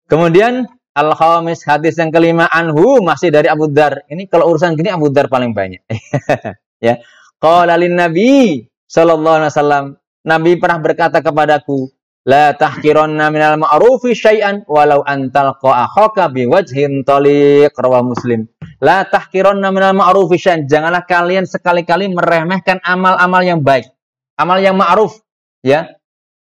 [0.07, 4.07] Kemudian Al-Khamis hadis yang kelima anhu masih dari Abu Dar.
[4.09, 5.85] Ini kalau urusan gini Abu Dar paling banyak.
[6.87, 7.03] ya.
[7.37, 9.85] Qala Nabi sallallahu alaihi wasallam,
[10.25, 11.93] Nabi pernah berkata kepadaku,
[12.27, 18.51] La tahkiranna minal ma'rufi syai'an walau antal akhaka biwajhin taliq rawah Muslim.
[18.83, 20.67] La tahkiranna minal ma'rufi syai'an.
[20.67, 23.95] Janganlah kalian sekali-kali meremehkan amal-amal yang baik.
[24.35, 25.23] Amal yang ma'ruf,
[25.63, 25.95] ya.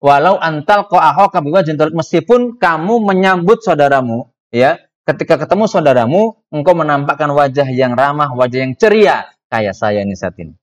[0.02, 4.74] Walau antal akhaka biwajhin taliq meskipun kamu menyambut saudaramu, ya.
[5.06, 10.34] Ketika ketemu saudaramu, engkau menampakkan wajah yang ramah, wajah yang ceria kayak saya ini saat
[10.38, 10.54] ini.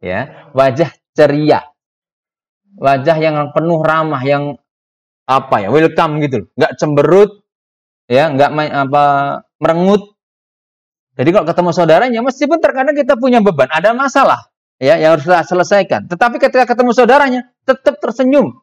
[0.00, 1.64] Ya, wajah ceria
[2.76, 4.56] wajah yang penuh ramah, yang
[5.26, 7.42] apa ya, welcome gitu, nggak cemberut,
[8.06, 9.04] ya, nggak main apa
[9.58, 10.14] merengut.
[11.16, 15.42] Jadi kalau ketemu saudaranya, meskipun terkadang kita punya beban, ada masalah, ya, yang harus kita
[15.48, 16.06] selesaikan.
[16.06, 18.60] Tetapi ketika ketemu saudaranya, tetap tersenyum.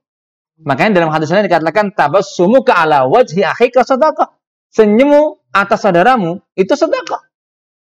[0.61, 4.37] Makanya dalam hadis ini dikatakan tabassumu ke ala wajhi akhika sadaqah.
[4.73, 7.21] Senyummu atas saudaramu itu sedekah.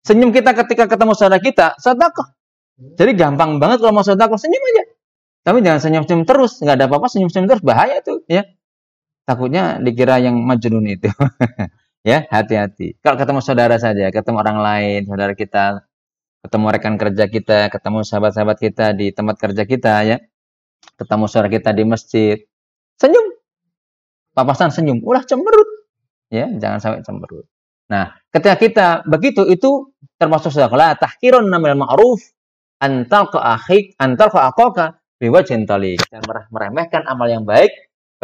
[0.04, 2.36] Senyum kita ketika ketemu saudara kita sedekah.
[3.00, 4.84] Jadi gampang banget kalau mau sedekah senyum aja.
[5.42, 8.46] Tapi jangan senyum-senyum terus, nggak ada apa-apa senyum-senyum terus bahaya tuh, ya.
[9.26, 11.10] Takutnya dikira yang majnun itu.
[12.10, 13.02] ya, hati-hati.
[13.02, 15.82] Kalau ketemu saudara saja, ketemu orang lain, saudara kita,
[16.46, 20.18] ketemu rekan kerja kita, ketemu sahabat-sahabat kita di tempat kerja kita, ya.
[20.98, 22.38] Ketemu saudara kita di masjid,
[23.02, 23.26] senyum.
[24.38, 25.90] Papasan senyum, ulah cemberut.
[26.30, 27.50] Ya, jangan sampai cemberut.
[27.92, 32.24] Nah, ketika kita begitu itu termasuk sedekah tahkirun namil ma'ruf
[32.80, 37.70] antal ke akhik antal ke akoka biwajhin talik dan meremehkan amal yang baik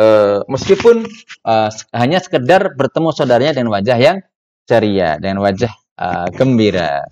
[0.01, 1.05] uh, meskipun
[1.45, 4.17] uh, hanya sekedar bertemu saudaranya dengan wajah yang
[4.65, 5.69] ceria dengan wajah
[6.01, 7.05] uh, gembira.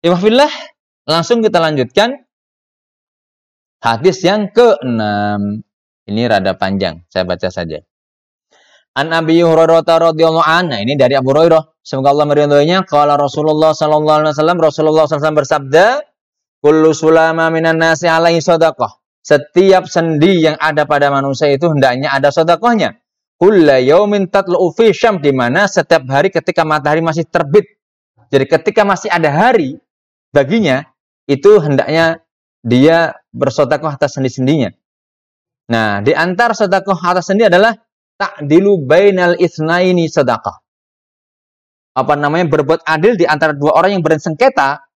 [0.00, 0.48] Imafillah
[1.04, 2.16] langsung kita lanjutkan
[3.84, 5.60] hadis yang keenam.
[6.08, 7.84] Ini rada panjang, saya baca saja.
[8.98, 10.74] An Abi Hurairah radhiyallahu anhu.
[10.74, 11.78] Nah, ini dari Abu Hurairah.
[11.78, 12.82] Semoga Allah meridhoinya.
[12.82, 16.09] Kalau Rasulullah sallallahu alaihi wasallam Rasulullah SAW bersabda,
[16.60, 19.00] Kullu sulama minan nasi alaihi sodakoh.
[19.20, 23.00] Setiap sendi yang ada pada manusia itu hendaknya ada sodakohnya.
[23.40, 25.24] Kulla yaumin tatlu'u fi syam.
[25.24, 27.64] Di mana setiap hari ketika matahari masih terbit.
[28.28, 29.80] Jadi ketika masih ada hari
[30.32, 30.84] baginya,
[31.24, 32.20] itu hendaknya
[32.60, 34.68] dia bersodakoh atas sendi-sendinya.
[35.72, 37.72] Nah, di antara sodakoh atas sendi adalah
[38.20, 40.60] takdilu bainal isnaini sodakoh.
[41.96, 44.89] Apa namanya berbuat adil di antara dua orang yang bersengketa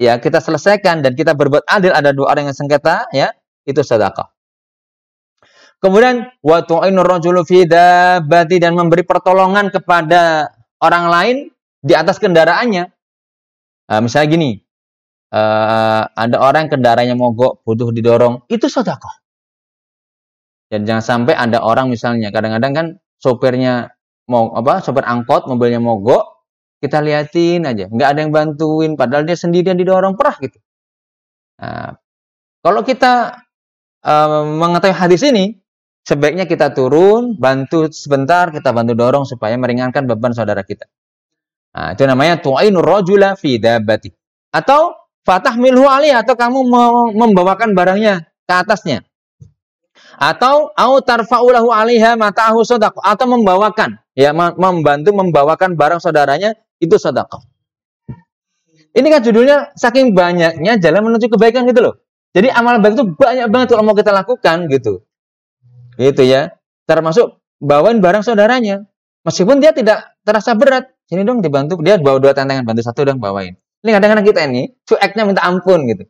[0.00, 3.30] ya kita selesaikan dan kita berbuat adil ada dua orang yang sengketa ya
[3.64, 4.34] itu sedekah.
[5.82, 10.48] Kemudian wa tu'inu rajulu fi dabbati dan memberi pertolongan kepada
[10.80, 11.36] orang lain
[11.84, 12.88] di atas kendaraannya.
[13.84, 14.50] Nah, misalnya gini,
[15.28, 19.20] uh, ada orang yang kendaraannya mogok, butuh didorong, itu sedekah.
[20.72, 22.86] Dan jangan sampai ada orang misalnya kadang-kadang kan
[23.20, 23.92] sopirnya
[24.24, 26.33] mau apa, sopir angkot mobilnya mogok,
[26.84, 30.60] kita liatin aja, nggak ada yang bantuin, padahal dia sendirian didorong perah gitu.
[31.64, 31.96] Nah,
[32.60, 33.40] kalau kita
[34.04, 35.56] uh, mengetahui hadis ini,
[36.04, 40.84] sebaiknya kita turun, bantu sebentar, kita bantu dorong supaya meringankan beban saudara kita.
[41.74, 44.12] Nah, itu namanya tu'ainu rajula fi dabati.
[44.52, 44.94] Atau
[45.24, 46.60] fatah milhu ali atau kamu
[47.16, 49.02] membawakan barangnya ke atasnya.
[50.18, 57.42] Atau au tarfa'ulahu alaiha mata'ahu sadaqah atau membawakan ya membantu membawakan barang saudaranya itu sedekah.
[58.94, 61.94] Ini kan judulnya saking banyaknya jalan menuju kebaikan gitu loh.
[62.30, 65.02] Jadi amal baik itu banyak banget kalau mau kita lakukan gitu.
[65.98, 66.54] Gitu ya.
[66.86, 68.86] Termasuk bawain barang saudaranya.
[69.26, 70.94] Meskipun dia tidak terasa berat.
[71.10, 71.78] Sini dong dibantu.
[71.82, 73.58] Dia bawa dua tantangan, bantu satu dong bawain.
[73.82, 76.06] Ini kadang-kadang kita ini cueknya minta ampun gitu.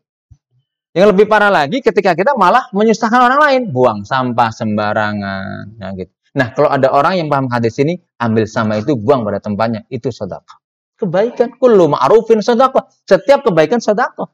[0.95, 3.63] Yang lebih parah lagi ketika kita malah menyusahkan orang lain.
[3.75, 5.75] Buang sampah sembarangan.
[5.83, 6.15] Ya gitu.
[6.39, 9.83] Nah, kalau ada orang yang paham hadis ini, ambil sama itu, buang pada tempatnya.
[9.91, 10.63] Itu sedekah.
[10.95, 11.59] Kebaikan.
[11.59, 12.87] Kullu ma'rufin sedekah.
[13.11, 14.31] Setiap kebaikan sedekah.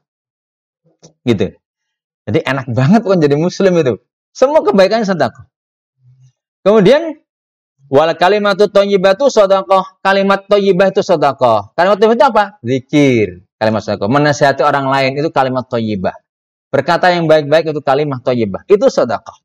[1.25, 1.57] Gitu.
[2.29, 3.97] Jadi enak banget kan jadi muslim itu.
[4.29, 5.49] Semua kebaikan sedekah.
[6.61, 7.17] Kemudian,
[7.89, 9.97] wal kalimatu thayyibatu sedekah.
[10.05, 11.73] Kalimat thayyibah itu sedekah.
[11.73, 12.43] Kalimat thayyibah itu apa?
[12.61, 13.49] Zikir.
[13.57, 14.09] Kalimat sedekah.
[14.09, 16.13] Menasihati orang lain itu kalimat thayyibah.
[16.71, 18.63] Berkata yang baik-baik itu kalimat thayyibah.
[18.71, 19.37] Itu sedekah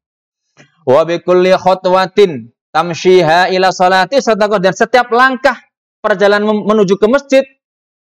[0.86, 5.58] wa bi kulli khutwatin tamshiha ila salati sedekah dan setiap langkah
[5.98, 7.42] perjalanan menuju ke masjid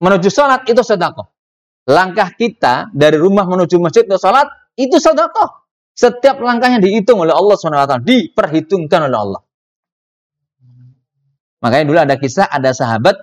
[0.01, 1.29] menuju salat itu sedekah.
[1.85, 4.49] Langkah kita dari rumah menuju masjid ke salat
[4.81, 5.61] itu sedekah.
[5.93, 9.43] Setiap langkahnya dihitung oleh Allah SWT, diperhitungkan oleh Allah.
[11.61, 13.21] Makanya dulu ada kisah ada sahabat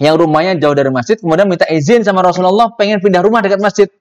[0.00, 3.92] yang rumahnya jauh dari masjid kemudian minta izin sama Rasulullah pengen pindah rumah dekat masjid.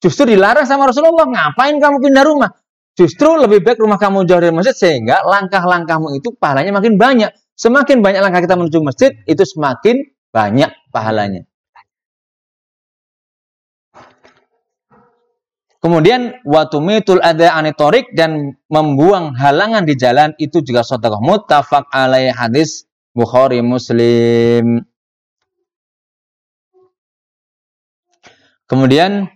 [0.00, 2.50] Justru dilarang sama Rasulullah, ngapain kamu pindah rumah?
[2.96, 7.28] Justru lebih baik rumah kamu jauh dari masjid sehingga langkah-langkahmu itu pahalanya makin banyak.
[7.56, 11.44] Semakin banyak langkah kita menuju masjid, itu semakin banyak pahalanya.
[15.80, 22.90] Kemudian watumitul ada anitorik dan membuang halangan di jalan itu juga sedekah muttafaq alaih hadis
[23.14, 24.82] Bukhari Muslim.
[28.66, 29.30] Kemudian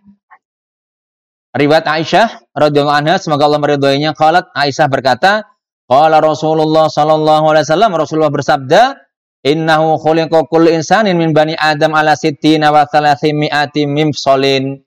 [1.54, 5.46] riwayat Aisyah radhiyallahu anha semoga Allah meridhoinya qalat Aisyah berkata
[5.90, 8.98] qala Rasulullah sallallahu alaihi wasallam Rasulullah bersabda
[9.42, 14.78] innahu khuliqa kullu insanin min bani Adam ala sittina wa thalathimi'ati mimsalin.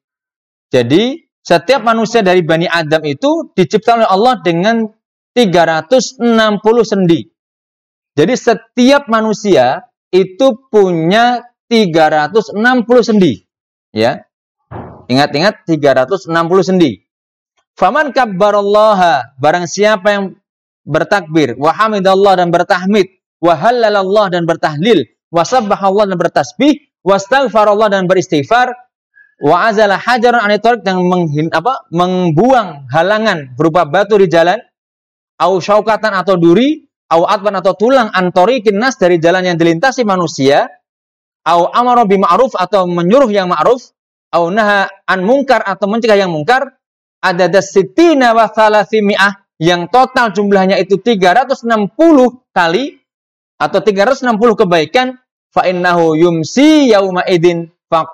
[0.73, 4.75] Jadi setiap manusia dari Bani Adam itu diciptakan oleh Allah dengan
[5.35, 6.23] 360
[6.87, 7.19] sendi.
[8.15, 12.57] Jadi setiap manusia itu punya 360
[13.03, 13.43] sendi.
[13.91, 14.23] Ya.
[15.07, 16.29] Ingat-ingat 360
[16.63, 17.03] sendi.
[17.73, 20.25] Faman kabbarallaha, barang siapa yang
[20.85, 23.09] bertakbir, wa hamidallah dan bertahmid,
[23.41, 28.71] wa halalallah dan bertahlil, wa sabbahallah dan bertasbih, wa astaghfarallah dan beristighfar,
[29.41, 34.61] wa azala hajaran anitorik yang menghin, apa, membuang halangan berupa batu di jalan,
[35.41, 40.69] au syaukatan atau duri, au atban atau tulang antorikin nas dari jalan yang dilintasi manusia,
[41.43, 43.91] au amaro ma'ruf atau menyuruh yang ma'ruf,
[44.33, 46.73] au naha an mungkar atau mencegah yang mungkar,
[47.21, 51.69] ada dasitina wa thalathimi'ah yang total jumlahnya itu 360
[52.51, 52.99] kali
[53.61, 55.15] atau 360 kebaikan
[55.53, 57.69] fa innahu yumsi yauma idin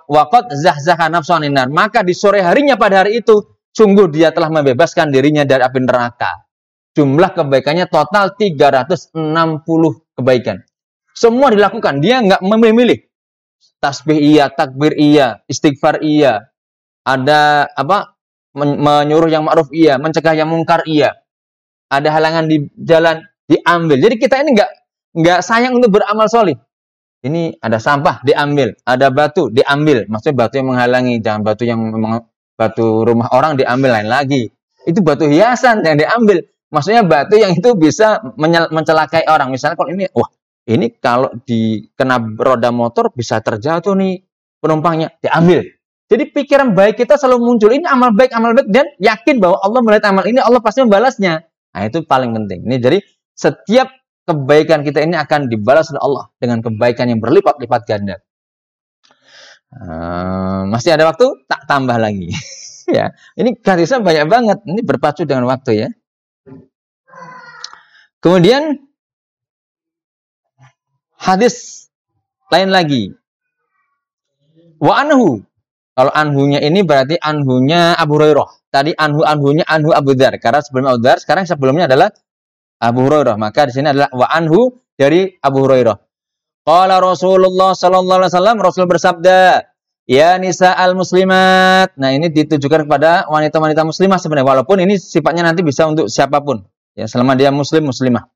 [0.05, 1.71] waqad zahzaha nafsu aninar.
[1.71, 3.39] Maka di sore harinya pada hari itu
[3.71, 6.43] sungguh dia telah membebaskan dirinya dari api neraka.
[6.93, 9.15] Jumlah kebaikannya total 360
[10.19, 10.59] kebaikan.
[11.15, 13.08] Semua dilakukan, dia nggak memilih-milih.
[13.79, 16.51] Tasbih iya, takbir iya, istighfar iya.
[17.07, 18.15] Ada apa?
[18.59, 21.15] menyuruh yang ma'ruf iya, mencegah yang mungkar iya.
[21.87, 23.97] Ada halangan di jalan diambil.
[24.01, 24.71] Jadi kita ini nggak
[25.15, 26.57] nggak sayang untuk beramal solih
[27.19, 30.07] ini ada sampah diambil, ada batu diambil.
[30.07, 32.23] Maksudnya batu yang menghalangi, jangan batu yang memang
[32.55, 34.47] batu rumah orang diambil lain lagi.
[34.87, 36.47] Itu batu hiasan yang diambil.
[36.71, 38.23] Maksudnya batu yang itu bisa
[38.71, 39.51] mencelakai orang.
[39.51, 40.29] Misalnya kalau ini, wah
[40.69, 44.21] ini kalau dikena roda motor bisa terjatuh nih
[44.61, 45.65] penumpangnya diambil.
[46.09, 47.69] Jadi pikiran baik kita selalu muncul.
[47.73, 51.45] Ini amal baik, amal baik dan yakin bahwa Allah melihat amal ini, Allah pasti membalasnya.
[51.45, 52.65] Nah itu paling penting.
[52.65, 52.97] Ini jadi
[53.33, 53.93] setiap
[54.25, 58.17] kebaikan kita ini akan dibalas oleh Allah dengan kebaikan yang berlipat-lipat ganda.
[59.69, 61.29] Uh, masih ada waktu?
[61.45, 62.33] Tak tambah lagi.
[62.97, 64.57] ya, ini hadisnya banyak banget.
[64.65, 65.89] Ini berpacu dengan waktu ya.
[68.17, 68.88] Kemudian
[71.19, 71.87] hadis
[72.49, 73.13] lain lagi.
[74.79, 75.43] Wa anhu.
[75.93, 78.71] Kalau anhunya ini berarti anhunya Abu Hurairah.
[78.71, 80.39] Tadi anhu anhunya anhu Abu Dar.
[80.39, 82.15] Karena sebelum Abu Dar, sekarang sebelumnya adalah
[82.79, 83.35] Abu Hurairah.
[83.35, 85.99] Maka di sini adalah wa anhu dari Abu Hurairah.
[86.63, 89.67] Qala Rasulullah sallallahu alaihi wasallam Rasul bersabda,
[90.07, 95.67] "Ya nisa al muslimat." Nah, ini ditujukan kepada wanita-wanita muslimah sebenarnya walaupun ini sifatnya nanti
[95.67, 96.63] bisa untuk siapa pun.
[96.95, 98.31] Ya, selama dia muslim muslimah.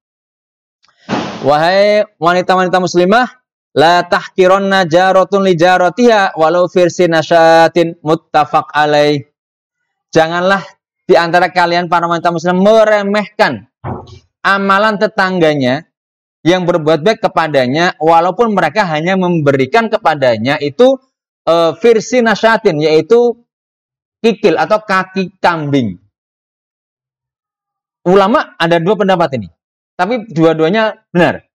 [1.44, 3.28] Wahai wanita-wanita muslimah,
[3.76, 9.28] la tahkironna jaratun li jaratiha walau firsi nasyatin muttafaq alaih.
[10.16, 10.64] Janganlah
[11.04, 13.68] di antara kalian para wanita muslim meremehkan
[14.40, 15.84] amalan tetangganya
[16.48, 20.96] yang berbuat baik kepadanya walaupun mereka hanya memberikan kepadanya itu
[21.44, 23.36] e, versi nasyatin yaitu
[24.24, 26.00] kikil atau kaki kambing.
[28.08, 29.52] Ulama ada dua pendapat ini.
[29.94, 31.46] Tapi dua-duanya benar.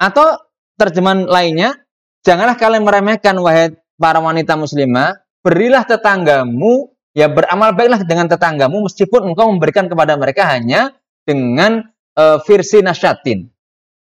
[0.00, 0.36] Atau
[0.76, 1.76] terjemahan lainnya,
[2.24, 9.32] janganlah kalian meremehkan wahai para wanita muslimah, berilah tetanggamu ya beramal baiklah dengan tetanggamu meskipun
[9.32, 10.94] engkau memberikan kepada mereka hanya
[11.26, 11.84] dengan
[12.16, 13.48] uh, versi nasyatin,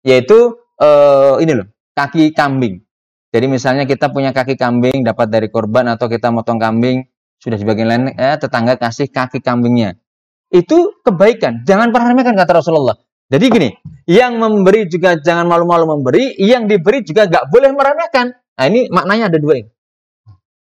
[0.03, 2.83] yaitu uh, ini loh kaki kambing.
[3.31, 7.03] Jadi misalnya kita punya kaki kambing dapat dari korban atau kita motong kambing
[7.39, 9.99] sudah di bagian lain eh, tetangga kasih kaki kambingnya.
[10.47, 11.67] Itu kebaikan.
[11.67, 12.95] Jangan pernah remehkan kata Rasulullah.
[13.25, 13.69] Jadi gini,
[14.05, 18.38] yang memberi juga jangan malu-malu memberi, yang diberi juga nggak boleh meremehkan.
[18.38, 19.69] Nah ini maknanya ada dua ini.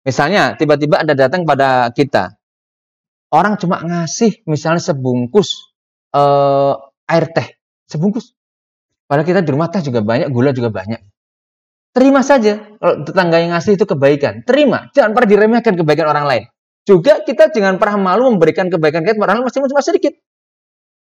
[0.05, 2.37] Misalnya tiba-tiba ada datang pada kita,
[3.33, 5.73] orang cuma ngasih misalnya sebungkus
[6.13, 6.77] uh,
[7.09, 7.47] air teh
[7.89, 8.37] sebungkus.
[9.09, 11.01] Padahal kita di rumah teh juga banyak, gula juga banyak.
[11.93, 14.41] Terima saja kalau tetangga yang ngasih itu kebaikan.
[14.45, 16.43] Terima, jangan pernah diremehkan kebaikan orang lain.
[16.83, 20.17] Juga kita jangan pernah malu memberikan kebaikan kita orang lain masih cuma sedikit.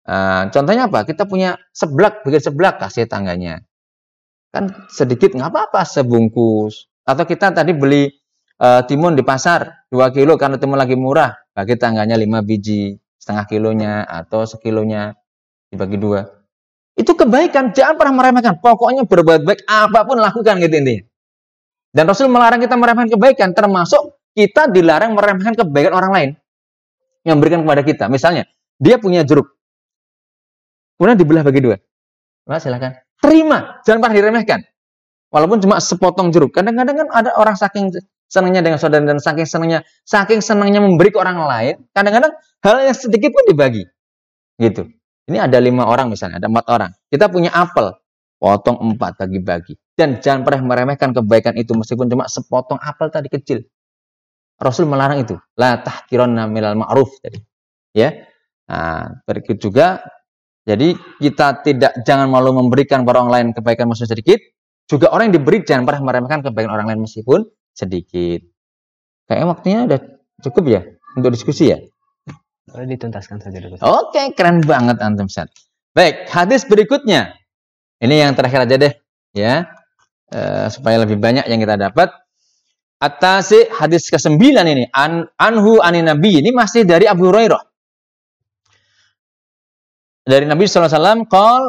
[0.09, 1.05] Nah, contohnya apa?
[1.05, 3.61] Kita punya seblak, bikin seblak kasih tangganya.
[4.49, 6.89] Kan sedikit nggak apa-apa sebungkus.
[7.05, 8.09] Atau kita tadi beli
[8.61, 13.45] uh, timun di pasar 2 kilo karena timun lagi murah, bagi tangganya 5 biji, setengah
[13.45, 15.13] kilonya atau sekilonya
[15.69, 16.25] dibagi dua.
[16.97, 18.59] Itu kebaikan, jangan pernah meremehkan.
[18.59, 21.05] Pokoknya berbuat baik apa pun lakukan gitu intinya.
[21.93, 26.31] Dan Rasul melarang kita meremehkan kebaikan, termasuk kita dilarang meremehkan kebaikan orang lain.
[27.27, 28.05] yang memberikan kepada kita.
[28.09, 28.49] Misalnya,
[28.81, 29.58] dia punya jeruk.
[30.99, 31.79] Kemudian dibelah bagi dua.
[32.51, 32.99] Nah, silakan.
[33.23, 34.61] Terima, jangan pernah diremehkan.
[35.31, 36.51] Walaupun cuma sepotong jeruk.
[36.51, 37.95] Kadang-kadang kan ada orang saking
[38.29, 42.97] senangnya dengan saudara dan saking senangnya, saking senangnya memberi ke orang lain, kadang-kadang hal yang
[42.97, 43.85] sedikit pun dibagi.
[44.61, 44.91] Gitu.
[45.29, 46.91] Ini ada lima orang misalnya, ada empat orang.
[47.13, 47.93] Kita punya apel,
[48.41, 49.77] potong empat bagi-bagi.
[49.93, 53.61] Dan jangan pernah meremehkan kebaikan itu meskipun cuma sepotong apel tadi kecil.
[54.59, 55.37] Rasul melarang itu.
[55.55, 57.39] La tahkironna milal ma'ruf tadi.
[57.95, 58.27] Ya.
[58.69, 60.03] Nah, berikut juga
[60.69, 64.41] jadi kita tidak jangan malu memberikan kepada orang lain kebaikan meskipun sedikit.
[64.85, 68.45] Juga orang yang diberi jangan pernah meremehkan kebaikan orang lain meskipun sedikit.
[69.25, 70.01] Kayaknya waktunya udah
[70.45, 70.81] cukup ya
[71.17, 71.81] untuk diskusi ya.
[72.69, 73.81] Boleh dituntaskan saja dulu.
[73.81, 75.49] Oke, keren banget antum Ustaz.
[75.97, 77.33] Baik, hadis berikutnya.
[77.99, 78.93] Ini yang terakhir aja deh,
[79.33, 79.73] ya.
[80.29, 82.13] E, supaya lebih banyak yang kita dapat.
[83.01, 84.37] Atasi hadis ke-9
[84.69, 86.45] ini, An, anhu anin nabi.
[86.45, 87.68] Ini masih dari Abu Hurairah.
[90.29, 91.63] Dari Nabi SAW, kal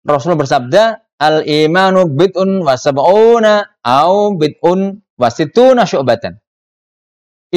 [0.00, 0.82] Rasulullah bersabda,
[1.18, 6.38] Al-imanu bid'un wa sab'una au bid'un wa situna syu'batan.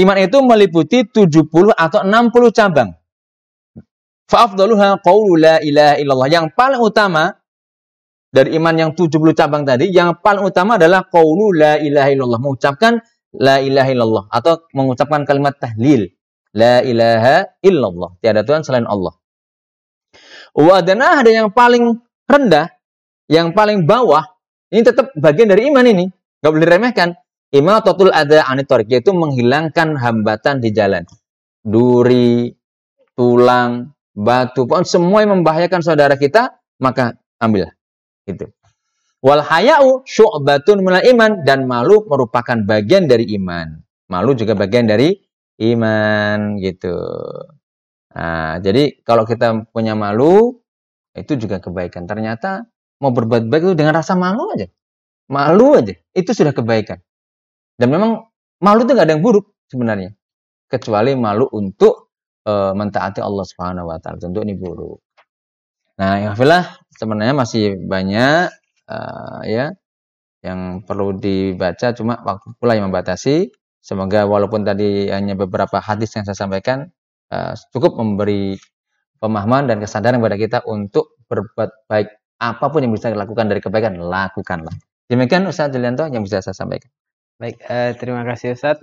[0.01, 2.89] Iman itu meliputi 70 atau 60 cabang.
[4.25, 6.29] Fa'afdaluha qawlu la ilaha illallah.
[6.31, 7.37] Yang paling utama
[8.33, 12.39] dari iman yang 70 cabang tadi, yang paling utama adalah qawlu la ilaha illallah.
[12.41, 12.97] Mengucapkan
[13.37, 14.23] la ilaha illallah.
[14.33, 16.09] Atau mengucapkan kalimat tahlil.
[16.57, 18.17] La ilaha illallah.
[18.25, 19.20] Tiada Tuhan selain Allah.
[20.51, 21.95] Wadana ada yang paling
[22.27, 22.67] rendah,
[23.31, 24.23] yang paling bawah.
[24.71, 26.05] Ini tetap bagian dari iman ini.
[26.43, 27.09] Gak boleh diremehkan.
[27.51, 31.03] Imatatul ada anitorik, yaitu menghilangkan hambatan di jalan.
[31.59, 32.47] Duri,
[33.11, 37.67] tulang, batu, pokoknya semua yang membahayakan saudara kita, maka ambil.
[38.23, 38.47] Itu.
[39.21, 43.83] Wal haya'u syu'batun iman dan malu merupakan bagian dari iman.
[44.09, 45.13] Malu juga bagian dari
[45.61, 46.95] iman gitu.
[48.11, 50.59] Nah, jadi kalau kita punya malu
[51.15, 52.07] itu juga kebaikan.
[52.07, 52.67] Ternyata
[52.99, 54.67] mau berbuat baik itu dengan rasa malu aja.
[55.31, 56.99] Malu aja, itu sudah kebaikan.
[57.79, 58.27] Dan memang
[58.59, 60.11] malu itu nggak ada yang buruk sebenarnya.
[60.67, 62.11] Kecuali malu untuk
[62.43, 64.19] e, mentaati Allah Subhanahu wa taala.
[64.19, 64.99] Tentu ini buruk.
[65.99, 66.31] Nah, ya
[66.97, 68.49] sebenarnya masih banyak
[68.89, 69.75] uh, ya
[70.41, 73.53] yang perlu dibaca cuma waktu pula yang membatasi.
[73.81, 76.93] Semoga walaupun tadi hanya beberapa hadis yang saya sampaikan
[77.31, 78.59] uh, cukup memberi
[79.17, 82.09] pemahaman dan kesadaran kepada kita untuk berbuat baik
[82.41, 84.73] apa pun yang bisa dilakukan dari kebaikan lakukanlah.
[85.07, 86.89] Demikian Ustaz Julianto yang bisa saya sampaikan.
[87.39, 88.81] Baik, uh, terima kasih Ustaz.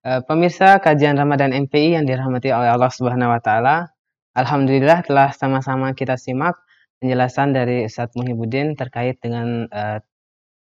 [0.00, 3.92] Uh, pemirsa kajian Ramadan MPI yang dirahmati oleh Allah Subhanahu wa taala,
[4.32, 6.56] alhamdulillah telah sama-sama kita simak
[7.02, 9.98] penjelasan dari Ustaz Muhyiddin terkait dengan uh,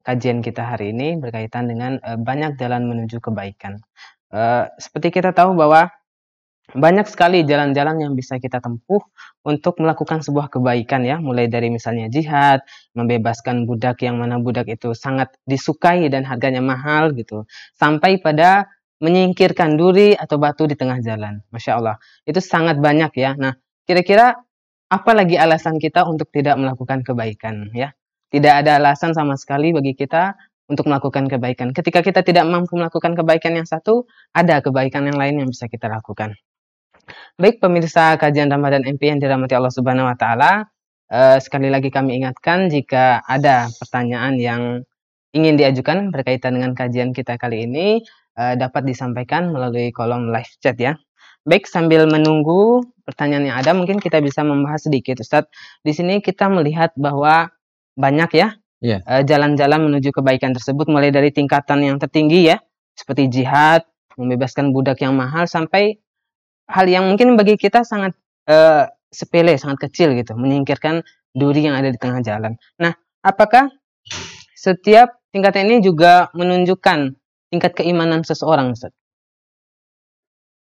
[0.01, 3.77] kajian kita hari ini berkaitan dengan banyak jalan menuju kebaikan.
[4.81, 5.93] Seperti kita tahu bahwa
[6.75, 9.03] banyak sekali jalan-jalan yang bisa kita tempuh
[9.43, 12.61] untuk melakukan sebuah kebaikan ya, mulai dari misalnya jihad,
[12.93, 18.69] membebaskan budak yang mana budak itu sangat disukai dan harganya mahal gitu, sampai pada
[19.01, 21.41] menyingkirkan duri atau batu di tengah jalan.
[21.49, 21.97] Masya Allah,
[22.29, 23.33] itu sangat banyak ya.
[23.35, 23.57] Nah,
[23.89, 24.37] kira-kira
[24.91, 27.97] apa lagi alasan kita untuk tidak melakukan kebaikan ya?
[28.31, 30.37] Tidak ada alasan sama sekali bagi kita
[30.71, 31.75] untuk melakukan kebaikan.
[31.75, 35.91] Ketika kita tidak mampu melakukan kebaikan yang satu, ada kebaikan yang lain yang bisa kita
[35.91, 36.39] lakukan.
[37.37, 40.69] Baik pemirsa kajian Ramadan MP yang dirahmati Allah Subhanahu wa taala,
[41.11, 44.63] eh, sekali lagi kami ingatkan jika ada pertanyaan yang
[45.31, 48.03] ingin diajukan berkaitan dengan kajian kita kali ini
[48.39, 50.99] eh, dapat disampaikan melalui kolom live chat ya.
[51.49, 55.49] Baik, sambil menunggu pertanyaan yang ada, mungkin kita bisa membahas sedikit, Ustadz.
[55.81, 57.49] Di sini kita melihat bahwa
[57.97, 59.21] banyak ya jalan iya.
[59.25, 62.57] jalan-jalan menuju kebaikan tersebut, mulai dari tingkatan yang tertinggi ya,
[62.97, 63.85] seperti jihad,
[64.17, 66.01] membebaskan budak yang mahal, sampai
[66.71, 68.15] hal yang mungkin bagi kita sangat
[68.47, 71.03] uh, sepele, sangat kecil gitu, menyingkirkan
[71.35, 72.55] duri yang ada di tengah jalan.
[72.79, 72.95] Nah,
[73.27, 73.71] apakah
[74.55, 77.19] setiap tingkatan ini juga menunjukkan
[77.51, 78.95] tingkat keimanan seseorang, Ustaz?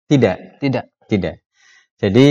[0.07, 0.63] Tidak.
[0.63, 0.85] Tidak.
[1.07, 1.35] Tidak.
[1.99, 2.27] Jadi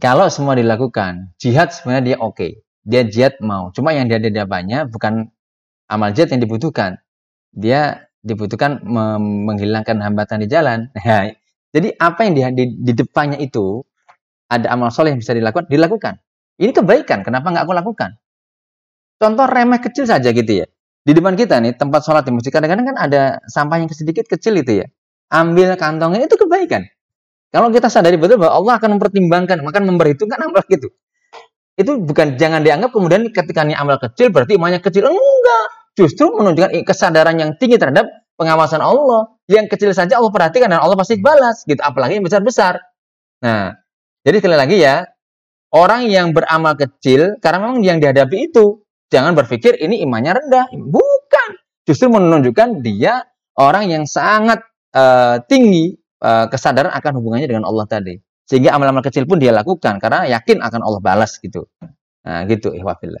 [0.00, 2.34] kalau semua dilakukan, jihad sebenarnya dia oke.
[2.34, 2.52] Okay.
[2.84, 3.72] Dia jihad mau.
[3.72, 5.32] Cuma yang dia ada banyak bukan
[5.88, 7.00] amal jihad yang dibutuhkan.
[7.54, 8.80] Dia dibutuhkan
[9.48, 10.88] menghilangkan hambatan di jalan.
[11.74, 13.82] Jadi apa yang di, di, di depannya itu
[14.46, 16.22] ada amal soleh yang bisa dilakukan, dilakukan.
[16.54, 18.14] Ini kebaikan, kenapa nggak aku lakukan?
[19.18, 20.66] Contoh remeh kecil saja gitu ya.
[21.04, 24.54] Di depan kita nih, tempat sholat di masjid, kadang-kadang kan ada sampah yang sedikit kecil
[24.54, 24.86] itu ya.
[25.34, 26.86] Ambil kantongnya, itu kebaikan.
[27.50, 30.90] Kalau kita sadari betul bahwa Allah akan mempertimbangkan, akan memperhitungkan amal gitu.
[31.74, 35.10] Itu bukan jangan dianggap kemudian ketika ini amal kecil berarti imannya kecil.
[35.10, 35.66] Enggak.
[35.94, 39.34] Justru menunjukkan kesadaran yang tinggi terhadap pengawasan Allah.
[39.44, 41.80] Yang kecil saja Allah perhatikan dan Allah pasti balas gitu.
[41.80, 42.80] Apalagi yang besar-besar.
[43.44, 43.76] Nah,
[44.24, 45.04] jadi sekali lagi ya,
[45.74, 48.80] orang yang beramal kecil karena memang yang dihadapi itu
[49.12, 50.66] jangan berpikir ini imannya rendah.
[50.72, 51.48] Bukan.
[51.84, 53.28] Justru menunjukkan dia
[53.60, 54.64] orang yang sangat
[54.96, 55.92] uh, tinggi
[56.24, 58.16] uh, kesadaran akan hubungannya dengan Allah tadi.
[58.44, 61.68] Sehingga amal-amal kecil pun dia lakukan karena yakin akan Allah balas gitu.
[62.24, 63.20] Nah, gitu ihwafillah.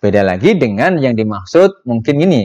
[0.00, 2.42] Beda lagi dengan yang dimaksud mungkin ini.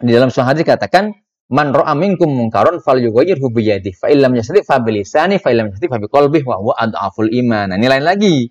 [0.00, 1.14] Di dalam suatu hadis katakan
[1.52, 5.52] man ra'a minkum munkaron fal yughayyirhu bi yadihi fa illam yastati fa bi lisani fa
[5.52, 7.70] illam yastati fa bi qalbihi wa huwa adhaful iman.
[7.70, 8.50] Nah, ini lain lagi.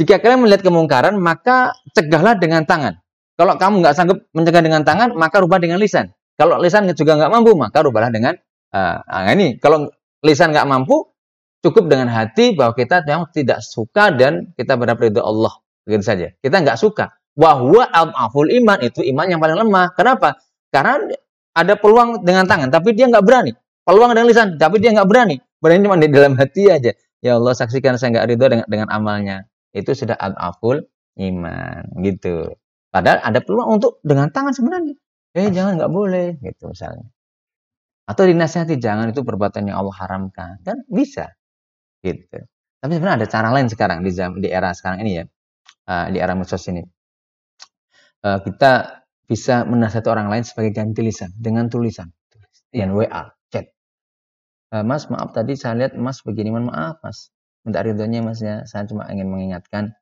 [0.00, 2.96] Jika kalian melihat kemungkaran, maka cegahlah dengan tangan.
[3.36, 6.12] Kalau kamu nggak sanggup mencegah dengan tangan, maka rubah dengan lisan.
[6.40, 8.32] Kalau lisan juga nggak mampu, maka rubahlah dengan
[8.72, 9.60] uh, nah ini.
[9.60, 9.92] Kalau
[10.24, 11.04] lisan nggak mampu,
[11.60, 15.52] cukup dengan hati bahwa kita memang tidak suka dan kita berharap ridho Allah.
[15.84, 16.26] Begitu saja.
[16.40, 17.19] Kita nggak suka.
[17.38, 19.94] Wahwa al-aful iman itu iman yang paling lemah.
[19.94, 20.38] Kenapa?
[20.70, 20.98] Karena
[21.54, 23.52] ada peluang dengan tangan, tapi dia nggak berani.
[23.82, 25.36] Peluang dengan lisan, tapi dia nggak berani.
[25.58, 26.92] Berani cuma di dalam hati aja.
[27.20, 29.50] Ya Allah saksikan saya nggak ridho dengan, dengan amalnya.
[29.74, 30.82] Itu sudah al-aful
[31.20, 32.54] iman gitu.
[32.90, 34.94] Padahal ada peluang untuk dengan tangan sebenarnya.
[35.36, 37.06] Eh jangan nggak boleh gitu misalnya.
[38.08, 40.58] Atau dinasihati jangan itu perbuatan yang Allah haramkan.
[40.66, 41.30] Kan bisa
[42.02, 42.42] gitu.
[42.80, 44.10] Tapi sebenarnya ada cara lain sekarang di
[44.40, 45.24] di era sekarang ini ya.
[45.86, 46.82] Uh, di era medsos ini.
[48.20, 52.12] Uh, kita bisa menasihati orang lain sebagai ganti lisan dengan tulisan,
[52.68, 53.70] dengan WA, chat.
[54.74, 57.32] Uh, mas, maaf tadi saya lihat Mas begini, maaf Mas.
[57.64, 59.96] Minta ridhonya Masnya, saya cuma ingin mengingatkan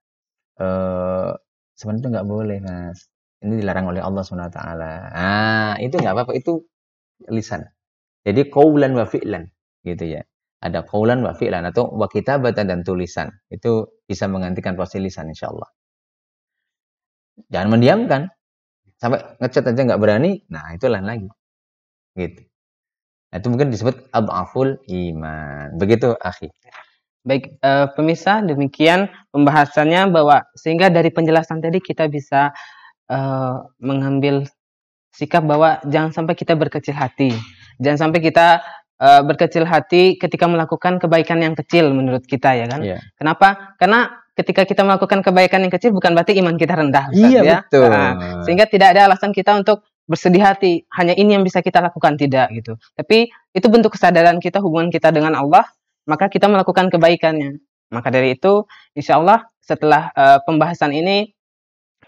[0.62, 1.34] uh,
[1.78, 3.06] sebenarnya itu nggak boleh Mas.
[3.38, 4.58] Ini dilarang oleh Allah SWT.
[5.14, 6.66] Ah, itu nggak apa-apa, itu
[7.30, 7.62] lisan.
[8.26, 9.46] Jadi kaulan wa fi'lan
[9.86, 10.26] gitu ya.
[10.58, 13.30] Ada kaulan wa fi'lan atau wa kitabatan dan tulisan.
[13.46, 15.77] Itu bisa menggantikan posisi lisan insyaallah.
[17.48, 18.22] Jangan mendiamkan
[18.98, 21.28] sampai ngechat aja nggak berani, nah itu lain lagi.
[22.18, 22.42] Gitu.
[23.28, 25.76] Nah, itu mungkin disebut abaful iman.
[25.76, 26.48] Begitu, akhi.
[27.22, 32.56] Baik, uh, pemirsa, demikian pembahasannya bahwa sehingga dari penjelasan tadi kita bisa
[33.12, 34.48] uh, mengambil
[35.12, 37.36] sikap bahwa jangan sampai kita berkecil hati.
[37.78, 38.64] Jangan sampai kita
[39.02, 42.80] uh, berkecil hati ketika melakukan kebaikan yang kecil menurut kita ya kan.
[42.80, 43.02] Yeah.
[43.20, 43.76] Kenapa?
[43.76, 44.08] Karena
[44.38, 47.10] ketika kita melakukan kebaikan yang kecil bukan berarti iman kita rendah.
[47.10, 47.58] Ustaz, iya ya.
[47.66, 47.90] betul.
[47.90, 48.10] Nah,
[48.46, 50.86] sehingga tidak ada alasan kita untuk bersedih hati.
[50.94, 52.78] Hanya ini yang bisa kita lakukan tidak gitu.
[52.94, 55.66] Tapi itu bentuk kesadaran kita hubungan kita dengan Allah.
[56.06, 57.58] Maka kita melakukan kebaikannya.
[57.90, 58.64] Maka dari itu,
[58.96, 61.36] insya Allah setelah uh, pembahasan ini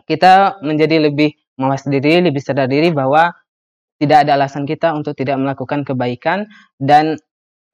[0.09, 3.37] kita menjadi lebih mawas diri, lebih sadar diri bahwa
[4.01, 6.49] tidak ada alasan kita untuk tidak melakukan kebaikan
[6.81, 7.21] dan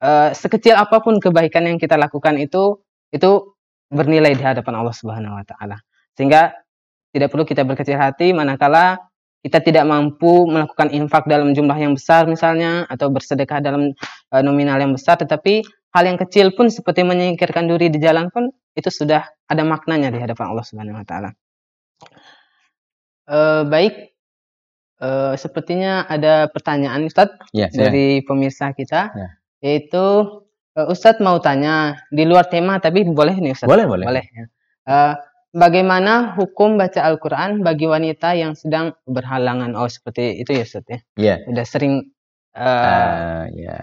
[0.03, 2.83] uh, sekecil apa pun kebaikan yang kita lakukan itu
[3.15, 3.55] itu
[3.87, 5.77] bernilai di hadapan Allah Subhanahu wa taala.
[6.15, 6.51] Sehingga
[7.15, 8.99] tidak perlu kita berkecil hati manakala
[9.45, 13.93] kita tidak mampu melakukan infak dalam jumlah yang besar misalnya atau bersedekah dalam
[14.33, 15.63] uh, nominal yang besar tetapi
[15.95, 20.19] hal yang kecil pun seperti menyingkirkan duri di jalan pun itu sudah ada maknanya di
[20.19, 21.29] hadapan Allah Subhanahu wa taala.
[23.27, 24.15] Uh, baik
[24.99, 29.29] uh, sepertinya ada pertanyaan Ustadz ya, dari pemirsa kita ya.
[29.63, 30.05] yaitu
[30.77, 33.65] Uh, Ustadz mau tanya di luar tema tapi boleh nih Ustadz?
[33.65, 34.05] Boleh boleh.
[34.05, 34.25] Boleh.
[34.29, 34.45] Ya.
[34.85, 35.13] Uh,
[35.57, 39.73] bagaimana hukum baca Al-Quran bagi wanita yang sedang berhalangan?
[39.73, 40.99] Oh seperti itu ya Ustadz ya?
[41.17, 41.35] Iya.
[41.49, 42.13] Udah sering.
[42.53, 43.77] Uh, uh, ya.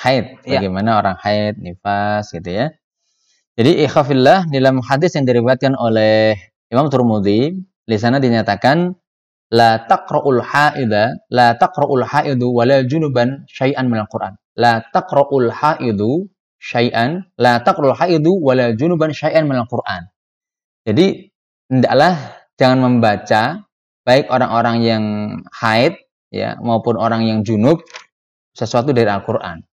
[0.00, 0.40] Haid.
[0.48, 0.64] Ya.
[0.64, 0.98] Bagaimana ya.
[1.04, 2.72] orang haid, nifas gitu ya?
[3.60, 6.40] Jadi ikhafillah dalam hadis yang diriwayatkan oleh
[6.72, 7.52] Imam Turmudi,
[7.84, 8.96] di sana dinyatakan
[9.50, 16.30] la taqra'ul haida la taqra'ul haidu wala junuban syai'an minal Quran la taqra'ul haidu
[16.60, 20.12] syai'an la taqra'ul haidu wala junuban syai'an minal Quran.
[20.84, 21.32] Jadi
[21.72, 22.14] hendaklah
[22.60, 23.64] jangan membaca
[24.04, 25.04] baik orang-orang yang
[25.56, 25.96] haid
[26.28, 27.80] ya maupun orang yang junub
[28.52, 29.64] sesuatu dari Al-Qur'an.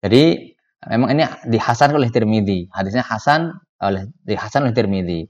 [0.00, 0.56] Jadi
[0.88, 2.72] memang ini dihasan oleh Tirmidzi.
[2.72, 3.52] Hadisnya hasan
[3.84, 5.28] oleh dihasan oleh Tirmidzi.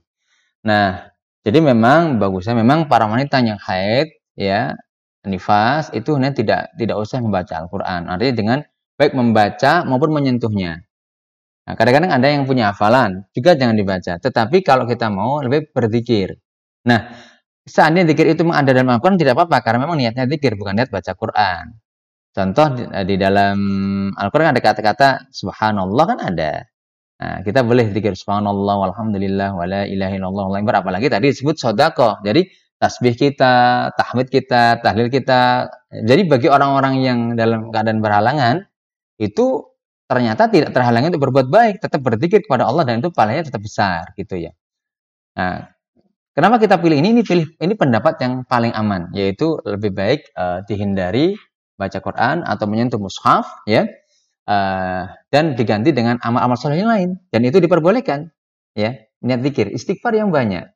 [0.63, 1.10] Nah,
[1.41, 4.77] jadi memang bagusnya memang para wanita yang haid ya
[5.25, 8.09] nifas itu hanya tidak tidak usah membaca Al-Qur'an.
[8.09, 8.59] Artinya dengan
[8.97, 10.81] baik membaca maupun menyentuhnya.
[11.65, 14.17] Nah, kadang-kadang ada yang punya hafalan, juga jangan dibaca.
[14.17, 16.33] Tetapi kalau kita mau lebih berzikir.
[16.89, 17.13] Nah,
[17.65, 21.13] seandainya zikir itu ada dalam Al-Quran tidak apa-apa, karena memang niatnya zikir, bukan niat baca
[21.13, 21.65] Quran.
[22.33, 22.83] Contoh di,
[23.13, 23.57] di dalam
[24.17, 26.65] Al-Quran ada kata-kata subhanallah kan ada.
[27.21, 30.45] Nah, kita boleh zikir subhanallah walhamdulillah wala ilaha illallah
[30.81, 32.17] apalagi tadi disebut sodako.
[32.25, 32.49] Jadi
[32.81, 33.53] tasbih kita,
[33.93, 35.69] tahmid kita, tahlil kita.
[35.93, 38.65] Jadi bagi orang-orang yang dalam keadaan berhalangan,
[39.21, 39.69] itu
[40.09, 44.09] ternyata tidak terhalangi untuk berbuat baik, tetap berzikir kepada Allah dan itu pahalanya tetap besar
[44.17, 44.51] gitu ya.
[45.37, 45.69] Nah,
[46.33, 47.13] kenapa kita pilih ini?
[47.13, 51.37] Ini pilih ini pendapat yang paling aman, yaitu lebih baik uh, dihindari
[51.77, 53.85] baca Quran atau menyentuh mushaf ya.
[54.47, 57.09] Uh, dan diganti dengan amal-amal soleh yang lain.
[57.29, 58.29] Dan itu diperbolehkan
[58.77, 60.69] ya niat zikir istighfar yang banyak.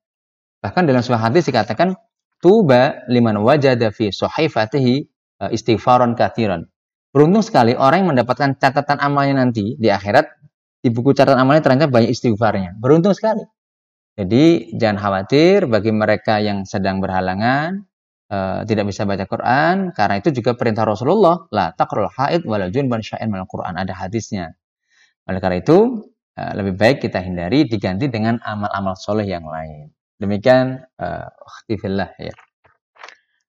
[0.62, 1.94] Bahkan dalam sebuah hadis dikatakan
[2.42, 4.96] tuba liman wajada fi sahifatihi
[5.46, 6.70] uh, istighfaron kathiran.
[7.16, 10.28] Beruntung sekali orang yang mendapatkan catatan amalnya nanti di akhirat
[10.84, 12.76] di buku catatan amalnya ternyata banyak istighfarnya.
[12.78, 13.42] Beruntung sekali.
[14.16, 17.84] Jadi jangan khawatir bagi mereka yang sedang berhalangan
[18.30, 23.02] uh, tidak bisa baca Quran karena itu juga perintah Rasulullah la taqrul haid wala junban
[23.02, 24.54] sya'in mal Quran ada hadisnya.
[25.26, 25.78] Oleh karena itu
[26.38, 29.90] uh, lebih baik kita hindari diganti dengan amal-amal soleh yang lain.
[30.16, 31.28] Demikian uh,
[32.22, 32.36] ya.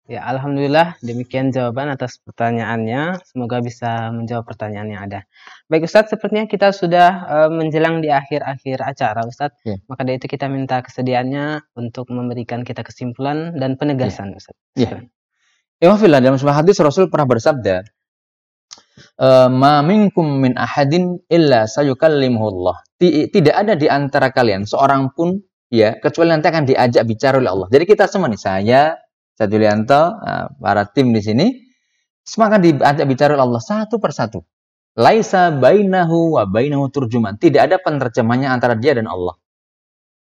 [0.07, 3.19] Ya, Alhamdulillah demikian jawaban atas pertanyaannya.
[3.27, 5.27] Semoga bisa menjawab pertanyaan yang ada.
[5.67, 9.59] Baik Ustadz, sepertinya kita sudah uh, menjelang di akhir-akhir acara Ustadz.
[9.67, 9.75] Ya.
[9.83, 14.39] Maka dari itu kita minta kesediaannya untuk memberikan kita kesimpulan dan penegasan ya.
[14.39, 14.79] Ustadz.
[14.79, 15.03] Ya.
[15.83, 17.83] Imamillah dalam sebuah hadis Rasul pernah bersabda,
[19.19, 25.35] eh, "Ma minkum min ahadin illa sayukallimuhullah." Tidak ada di antara kalian seorang pun
[25.67, 27.67] ya kecuali nanti akan diajak bicara oleh Allah.
[27.67, 28.95] Jadi kita semua nih, saya
[29.37, 31.53] saya Julianto, nah, para tim di sini,
[32.25, 34.41] semangat diajak bicara Allah satu persatu.
[34.97, 37.37] Laisa bainahu wa bainahu turjuman.
[37.37, 39.37] Tidak ada penerjemahnya antara dia dan Allah.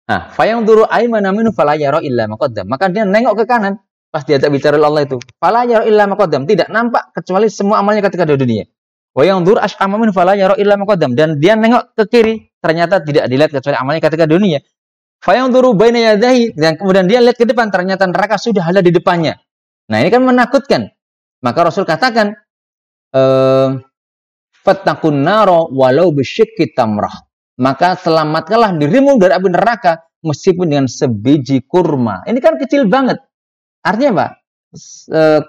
[0.10, 2.66] Nah, fayang duru aimana minu fala yara illa maqaddam.
[2.66, 3.78] Maka dia nengok ke kanan
[4.10, 5.22] pas diajak bicara Allah itu.
[5.38, 6.50] Fala yara illa maqaddam.
[6.50, 8.66] Tidak nampak kecuali semua amalnya ketika di dunia.
[9.14, 11.14] Wa yang dur ash'ama min fala yara illa maqaddam.
[11.14, 14.60] Dan dia nengok ke kiri, ternyata tidak dilihat kecuali amalnya ketika di dunia.
[15.24, 19.40] Fayangduru baina yadahi dan kemudian dia lihat ke depan ternyata neraka sudah ada di depannya.
[19.88, 20.92] Nah, ini kan menakutkan.
[21.40, 22.36] Maka Rasul katakan
[23.16, 23.70] eh
[24.64, 27.24] fattaqun naro walau bisyikki tamrah.
[27.60, 32.28] Maka selamatkanlah dirimu dari api neraka meskipun dengan sebiji kurma.
[32.28, 33.24] Ini kan kecil banget.
[33.84, 34.28] Artinya apa?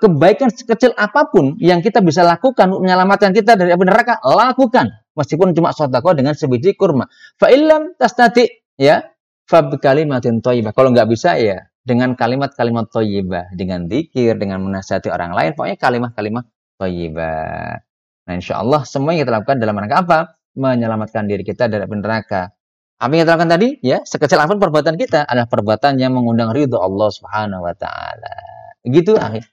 [0.04, 4.92] kebaikan sekecil apa pun yang kita bisa lakukan untuk menyelamatkan kita dari api neraka, lakukan
[5.16, 7.08] meskipun cuma sedekah dengan sebiji kurma.
[7.40, 8.44] Fa illam tastati
[8.76, 9.00] ya,
[9.48, 10.72] fab kalimatin thayyibah.
[10.72, 16.44] Kalau nggak bisa ya dengan kalimat-kalimat thayyibah, dengan zikir, dengan menasihati orang lain, pokoknya kalimat-kalimat
[16.80, 17.78] thayyibah.
[18.24, 20.18] Nah, insya Allah semua yang kita lakukan dalam rangka apa?
[20.56, 22.48] Menyelamatkan diri kita dari neraka.
[22.96, 23.68] Apa yang kita lakukan tadi?
[23.84, 28.32] Ya, sekecil apa pun perbuatan kita adalah perbuatan yang mengundang ridho Allah Subhanahu wa taala.
[28.80, 29.44] Begitu akhir.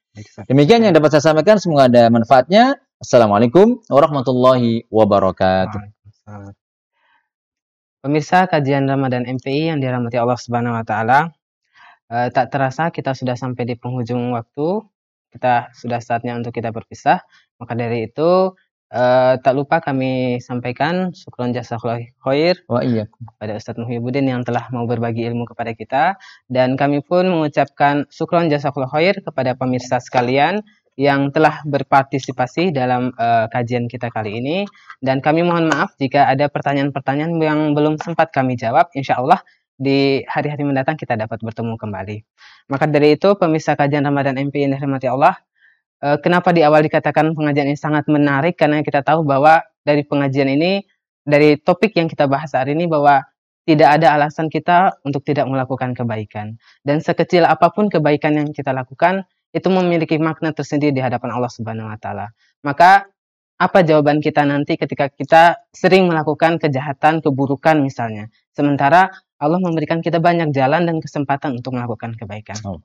[0.48, 2.80] Demikian yang dapat saya sampaikan, semoga ada manfaatnya.
[3.02, 6.61] Assalamualaikum warahmatullahi wabarakatuh.
[8.02, 11.30] Pemirsa kajian Ramadan MPI yang dirahmati Allah Subhanahu wa taala.
[12.10, 14.82] Eh, tak terasa kita sudah sampai di penghujung waktu.
[15.30, 17.22] Kita sudah saatnya untuk kita berpisah.
[17.62, 18.58] Maka dari itu
[18.90, 24.66] eh, tak lupa kami sampaikan syukron jasa khair wa iya kepada Ustadz Muhyiddin yang telah
[24.74, 26.04] mau berbagi ilmu kepada kita
[26.50, 30.66] dan kami pun mengucapkan syukron jasa khair kepada pemirsa sekalian
[31.00, 34.58] yang telah berpartisipasi dalam uh, kajian kita kali ini.
[35.00, 38.92] Dan kami mohon maaf jika ada pertanyaan-pertanyaan yang belum sempat kami jawab.
[38.96, 39.40] Insya Allah
[39.82, 42.18] di hari-hari mendatang kita dapat bertemu kembali.
[42.70, 45.40] Maka dari itu pemirsa kajian Ramadan MP yang dirahmati Allah
[46.02, 48.58] uh, kenapa di awal dikatakan pengajian ini sangat menarik?
[48.58, 50.82] Karena kita tahu bahwa dari pengajian ini
[51.22, 53.22] dari topik yang kita bahas hari ini bahwa
[53.62, 56.58] tidak ada alasan kita untuk tidak melakukan kebaikan.
[56.82, 59.22] Dan sekecil apa pun kebaikan yang kita lakukan
[59.52, 62.32] itu memiliki makna tersendiri di hadapan Allah Subhanahu wa taala.
[62.64, 63.08] Maka
[63.62, 68.32] apa jawaban kita nanti ketika kita sering melakukan kejahatan, keburukan misalnya.
[68.58, 72.58] Sementara Allah memberikan kita banyak jalan dan kesempatan untuk melakukan kebaikan.
[72.66, 72.82] Oh.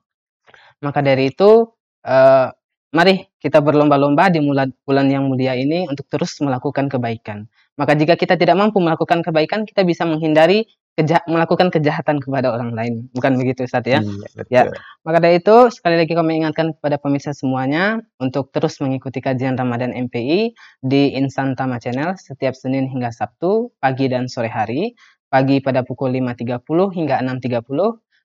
[0.85, 1.73] Maka dari itu,
[2.05, 2.47] uh,
[2.91, 4.39] mari kita berlomba-lomba di
[4.83, 7.47] bulan yang mulia ini untuk terus melakukan kebaikan.
[7.77, 10.65] Maka jika kita tidak mampu melakukan kebaikan, kita bisa menghindari
[10.97, 13.05] keja melakukan kejahatan kepada orang lain.
[13.13, 14.01] Bukan begitu Ustaz ya?
[14.01, 14.49] Iya, betul.
[14.49, 14.61] Ya.
[15.05, 19.93] Maka dari itu sekali lagi kami ingatkan kepada pemirsa semuanya untuk terus mengikuti kajian Ramadan
[19.93, 24.97] MPI di Insan Tama Channel setiap Senin hingga Sabtu pagi dan sore hari.
[25.27, 26.63] Pagi pada pukul 5.30
[26.95, 27.61] hingga 6.30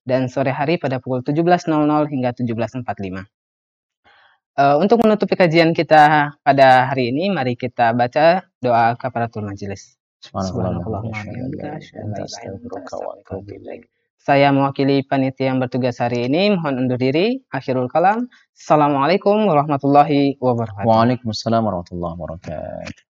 [0.07, 1.67] dan sore hari pada pukul 17.00
[2.09, 3.42] hingga 17.45.
[4.53, 9.97] Uh, untuk menutupi kajian kita pada hari ini, mari kita baca doa kafaratul majelis.
[14.23, 16.53] Saya mewakili panitia yang bertugas hari ini.
[16.55, 17.43] Mohon undur diri.
[17.49, 18.29] Akhirul kalam.
[18.55, 20.87] Assalamualaikum warahmatullahi wabarakatuh.
[20.87, 23.12] Waalaikumsalam warahmatullahi wabarakatuh.